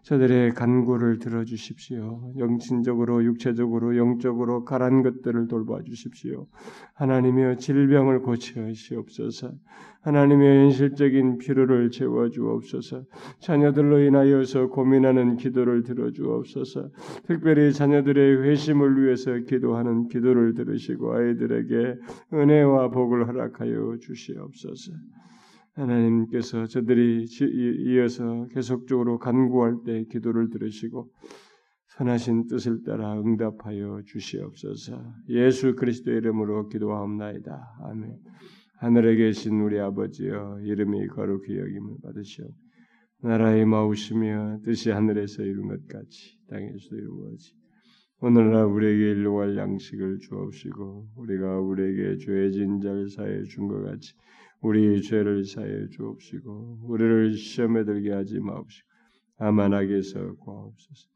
[0.07, 2.33] 저들의 간구를 들어 주십시오.
[2.39, 6.47] 영신적으로, 육체적으로, 영적으로 가란 것들을 돌봐 주십시오.
[6.95, 9.51] 하나님이여 질병을 고쳐 주시옵소서.
[10.03, 13.03] 하나님의 현실적인 필요를 채워 주옵소서.
[13.41, 16.89] 자녀들로 인하여서 고민하는 기도를 들어 주옵소서.
[17.27, 21.99] 특별히 자녀들의 회심을 위해서 기도하는 기도를 들으시고 아이들에게
[22.33, 24.93] 은혜와 복을 허락하여 주시옵소서.
[25.77, 27.27] 하나님께서 저들이
[27.87, 31.11] 이어서 계속적으로 간구할 때 기도를 들으시고
[31.97, 35.01] 선하신 뜻을 따라 응답하여 주시옵소서.
[35.29, 37.79] 예수 그리스도의 이름으로 기도하옵나이다.
[37.85, 38.19] 아멘.
[38.79, 42.47] 하늘에 계신 우리 아버지여 이름이 거룩히 여김을 받으시오.
[43.23, 47.55] 나라의 마우시며 뜻이 하늘에서 이룬 것 같이 땅에서도 이루어지.
[48.21, 54.15] 오늘날 우리에게 일용할 양식을 주옵시고 우리가 우리에게 죄진 자를 사해 준 것 같이
[54.61, 58.89] 우리 죄를 사해 주옵시고 우리를 시험에 들게 하지 마옵시고
[59.75, 61.09] 악에서 구하옵소서.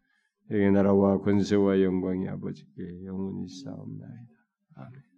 [0.51, 4.33] 에게 나라와 권세와 영광이 아버지께 영원히 싸움나이다.
[4.75, 5.10] 아멘.